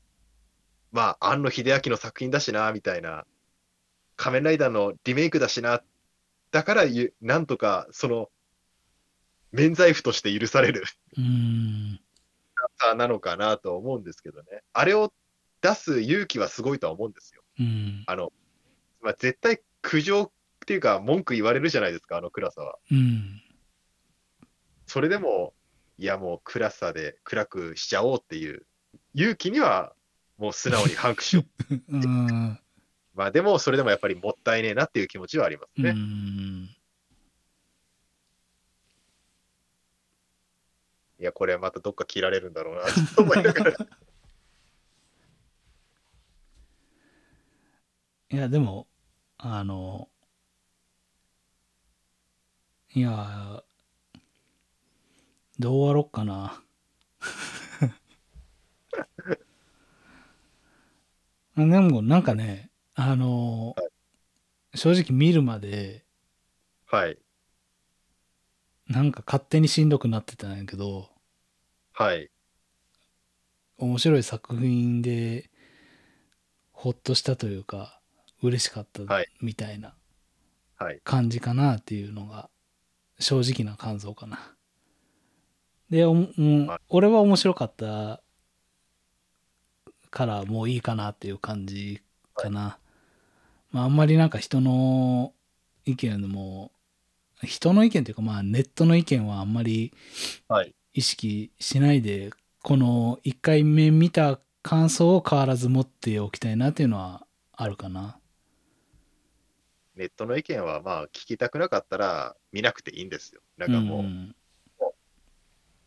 [0.93, 3.27] まあ、庵野秀明の作品だしな、みたいな、
[4.17, 5.83] 仮面ライダーのリメイクだしな、
[6.53, 8.31] だからゆ、なんとか、その、
[9.53, 10.85] 免罪符として許される。
[11.17, 12.01] うん。
[12.79, 14.63] さなのかなと思うんですけどね。
[14.73, 15.13] あれを
[15.61, 17.43] 出す勇気はすごいとは思うんですよ。
[17.59, 18.05] うん。
[18.07, 18.33] あの、
[19.01, 20.33] まあ、絶対苦情
[20.65, 22.79] っていうか文句言われるじゃないですか、あの暗さは。
[22.91, 23.43] うん
[24.87, 25.55] それでも、
[25.99, 28.67] いやもう暗さで暗くしちゃおうっていう
[29.15, 29.95] 勇気には
[30.37, 31.75] もう素直に反しよう。
[31.89, 32.61] うん
[33.15, 35.93] まあでも、それでもやっぱりもったいねえなっていう気持ちはありますうね。
[35.93, 36.65] ん
[41.21, 42.83] いや、これまたどっか切られるんだろうな
[43.15, 43.77] と思いながら。
[48.31, 48.89] いやでも
[49.39, 50.09] あの
[52.95, 53.63] いや
[55.59, 56.63] どう終わろっかな
[61.57, 63.75] あ でもなんかねあの
[64.75, 66.05] 正直見るまで
[66.87, 67.19] はい。
[68.87, 71.11] なんか勝手にしんどくなってたんやけど
[71.93, 72.31] はい。
[73.79, 75.51] 面白い作品で
[76.71, 78.01] ほっとしたというか
[78.43, 79.97] 嬉しかったはいみたいな
[80.77, 81.01] はい。
[81.03, 82.51] 感じかなっていうのが
[83.19, 84.39] 正直な感想かな。
[85.91, 86.29] で、おも
[86.89, 88.23] 俺は面白かった
[90.11, 92.01] からもういいかなっていう感じ
[92.35, 92.79] かな。
[93.71, 95.33] まああんまりなんか人の
[95.85, 96.71] 意見でも
[97.43, 99.93] 人の意見というかまあネットの意見はあんまり
[100.49, 100.75] はい。
[100.95, 102.31] 意識しないで
[102.63, 108.17] この1回目見た感想を変わらず持っておきたいなっていうのはあるかな。
[109.97, 113.41] ネットの意見はまあ聞きたくなかったら見なくていいんですよ。
[113.57, 114.35] なんかもう、ん。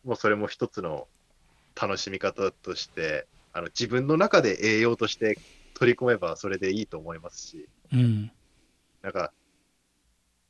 [0.03, 1.08] もうそれも一つの
[1.80, 5.41] 楽しみ方として、あの自分の中で栄養として
[5.74, 8.32] 取り込めばそれでいいと思いますし、うん。
[9.01, 9.34] なんか、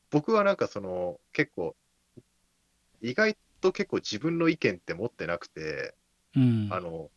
[0.10, 1.76] 僕はなんかその、結構、
[3.02, 5.96] 意外と結構自分の意見って持ってなくて、
[6.36, 6.68] うん。
[6.72, 7.10] あの、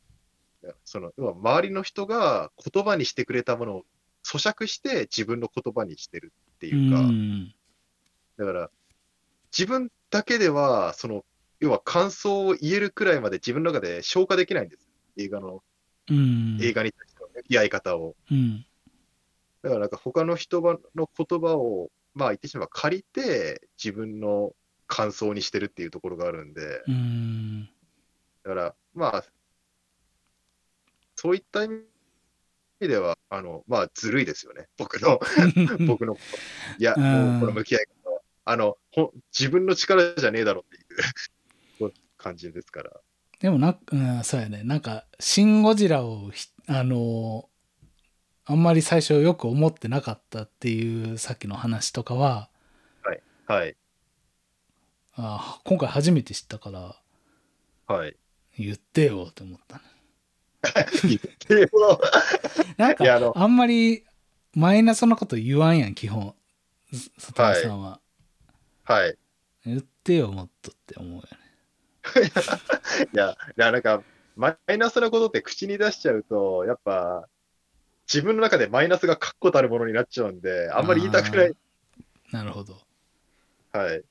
[0.84, 3.84] その、要は周りの人が言葉にしてくれたものを
[4.22, 7.54] 咀嚼して自分の言葉にしてるっていうか、ん。
[8.36, 8.70] だから、
[9.56, 11.24] 自分だけでは、その、
[11.58, 14.88] 要は感想を言えるくらいまで自分の中で消化できないんです。
[15.16, 15.62] 映画の、
[16.08, 16.58] うん。
[16.60, 18.16] 映画に対しての向き合い方を。
[18.30, 18.64] うん。
[19.62, 24.52] だからなんか他の人の言葉を、まあ言ってしまえば借りて自分の
[24.86, 27.68] 感想にしてるっていうところがあるんで、うん。
[28.42, 29.24] だからまあ、
[31.14, 31.84] そういった意味
[32.88, 34.68] では、あの、まあずるいですよね。
[34.78, 35.20] 僕の、
[35.86, 36.16] 僕の、
[36.78, 43.00] いや、もうこの向き合い方は、あの、ほ自分の力じゃねえだろっていう 感じですから。
[43.40, 47.48] でもな、うん、そうやねなんか「シン・ゴジラをひ」あの
[48.44, 52.50] あんまり最初よく思ってなかったっていうさっきの話とかは
[53.50, 53.76] はい、
[55.16, 56.94] あ今回初めて知ったから
[57.92, 58.16] はい。
[58.56, 59.82] 言ってよって思ったね
[62.76, 64.04] なんかあんまり
[64.54, 66.34] マイナスなこと言わんやん基本
[66.90, 68.00] 佐藤さんは、
[68.84, 69.16] はい。
[69.64, 71.28] 言ってよもっとって思うよね
[73.14, 74.02] いや、いやなんか、
[74.36, 77.28] マイナスなことって口に出しちゃうと、やっぱ、
[78.12, 81.54] 自分の中でマイナスが確固たるものになっちゃうんで、あんまり言いたくない。
[82.32, 82.80] なるほど
[83.72, 84.02] はい。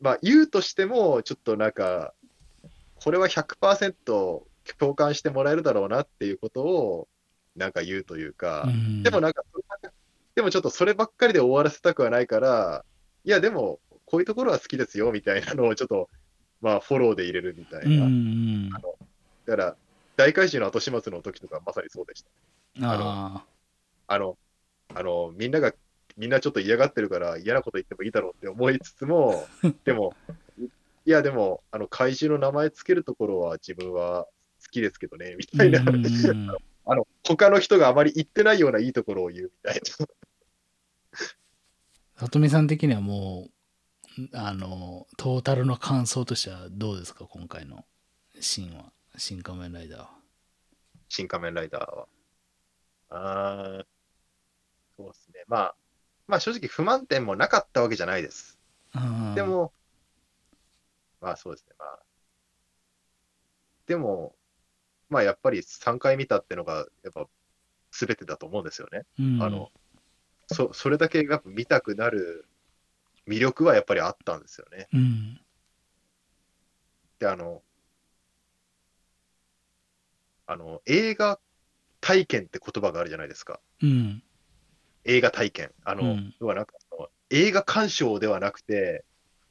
[0.00, 2.14] まあ、言うとしても、ちょっとなんか、
[2.96, 4.46] これは100%
[4.78, 7.08] 共感してもらえるだろうなっていうことを、
[7.56, 9.42] なんか言うというか、うんでもなんか、
[10.34, 12.84] でもちょっとそればっかりで終わらせたくはないから、
[13.24, 16.08] いや、でも、こういうところは好きですよみたいなのをちょっと、
[16.60, 18.06] まあ、フォローで入れるみたいうんうな。
[18.06, 18.80] んだ
[19.46, 19.76] から、
[20.16, 22.30] 大怪獣の後始末の時とかまさにそうでした。
[22.82, 23.44] あ
[24.06, 24.36] あの、
[24.94, 25.72] あの、みんなが、
[26.16, 29.46] みんなちょっと嫌がってるから嫌なこと言ってもいいだろうって思いつつも、
[29.84, 30.14] でも、
[31.06, 34.30] いや、でも、あの、怪獣の名前つけるところは自分は好
[34.74, 35.80] きですけどね、みあたいな。
[36.86, 40.06] あの、他の人があまり言ってないようないいところを言うみたいな。
[42.16, 43.48] 里見さん的にはも
[44.18, 47.84] うあのトータルの感想としてはどうですか今回の
[48.38, 48.92] シーンは？
[49.16, 50.10] 新仮面ライダーは
[51.08, 52.08] 新仮面ライダーは。
[53.10, 53.86] あー
[54.96, 55.44] そうですね。
[55.48, 55.74] まあ、
[56.26, 58.58] まあ正直不満点もなかったわけじゃないです。
[58.94, 59.72] うんでも、
[61.20, 61.74] まあそうですね。
[61.78, 61.98] まあ、
[63.86, 64.36] でも、
[65.08, 67.26] まあやっぱり3回見たってのが、やっぱ
[67.92, 69.02] 全てだと思うんですよね。
[69.18, 69.70] うんあの、
[70.46, 72.46] そ、それだけやっぱ見たくなる
[73.26, 74.88] 魅力はやっぱりあったんですよね。
[74.92, 75.40] うん
[77.18, 77.62] で、あの、
[80.46, 81.38] あの、映画
[82.00, 83.60] 体験って言葉があるじゃないですか。
[83.82, 84.22] うん
[85.04, 85.70] 映画体験。
[85.84, 86.74] あの、うん要はなんか
[87.30, 89.04] 映画鑑賞ではなくて、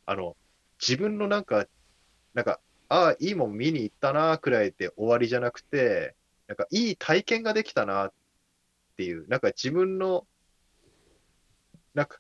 [0.06, 0.36] あの、
[0.80, 1.66] 自分のなんか、
[2.34, 2.60] なんか、
[2.94, 6.16] ああ、いいもん見に行ったな、くらいで終わりじゃなくて、
[6.46, 8.14] なんか、いい体験ができたな、っ
[8.98, 10.28] ていう、なんか自分の、
[11.96, 12.20] なんか、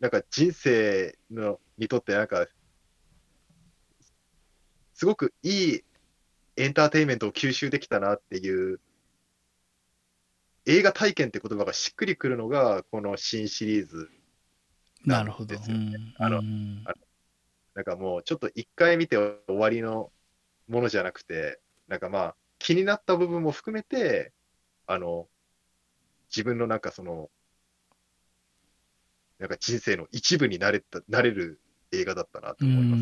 [0.00, 2.46] なんか人生の、にとってなんか、
[4.94, 5.84] すごくいい
[6.56, 8.80] エンターテインメントを吸収できたなっていう、
[10.64, 14.08] 映画体験って言葉がしっくりくるのが、この新シリーズ。
[15.04, 15.54] なるほど。
[15.54, 16.94] ですよねうんあのうんあ
[17.76, 20.10] なんかもう、ちょっと一回見て終わりの
[20.66, 24.32] ものじゃなくて、なんかまあ、気になった部分も含めて、
[24.86, 25.28] あの、
[26.34, 27.28] 自分のなんかその、
[29.38, 31.60] なんか人生の一部になれた、なれる
[31.92, 32.96] 映画だったなと思いま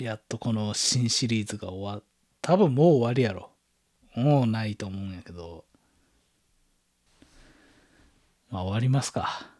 [0.00, 0.04] す。
[0.04, 2.02] やっとこの新シリーズが終わ
[2.42, 3.52] 多分もう終わりやろ。
[4.16, 5.64] もうないと思うんやけど。
[8.50, 9.59] まあ終わりますか。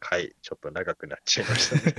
[0.00, 1.94] はい、ちょっと長くなっちゃいましたね。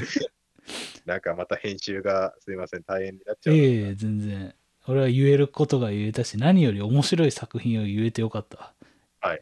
[1.06, 3.56] なんかまた編集がすいません、大変になっちゃう。
[3.56, 4.56] ええ全然。
[4.88, 8.74] 俺は言えることが言えたし何より面白い作品を言えてよかった。
[9.20, 9.41] はい。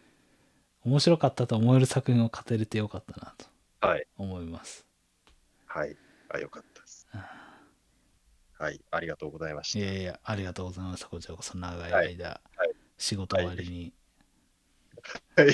[0.84, 3.46] 面白かったと思える作品を語れてよかったなと
[3.88, 4.86] はい、思います。
[5.66, 5.96] はい、
[6.30, 7.08] あ、よかったです。
[8.58, 9.80] はい、ありがとうございました。
[9.80, 11.08] いやいやありがとうございました。
[11.08, 12.18] こちらこそ長いはい。
[12.18, 12.74] 間、はい。
[12.98, 13.94] 仕事終わりに、
[15.38, 15.48] はい、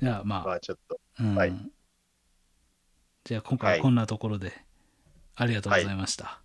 [0.00, 1.52] じゃあまあ、まあちょっと、うんはい
[3.24, 4.52] じゃあ今回はこんなところで、
[5.36, 6.40] ありがとうございました。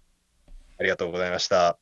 [0.78, 1.80] ありがとうございました。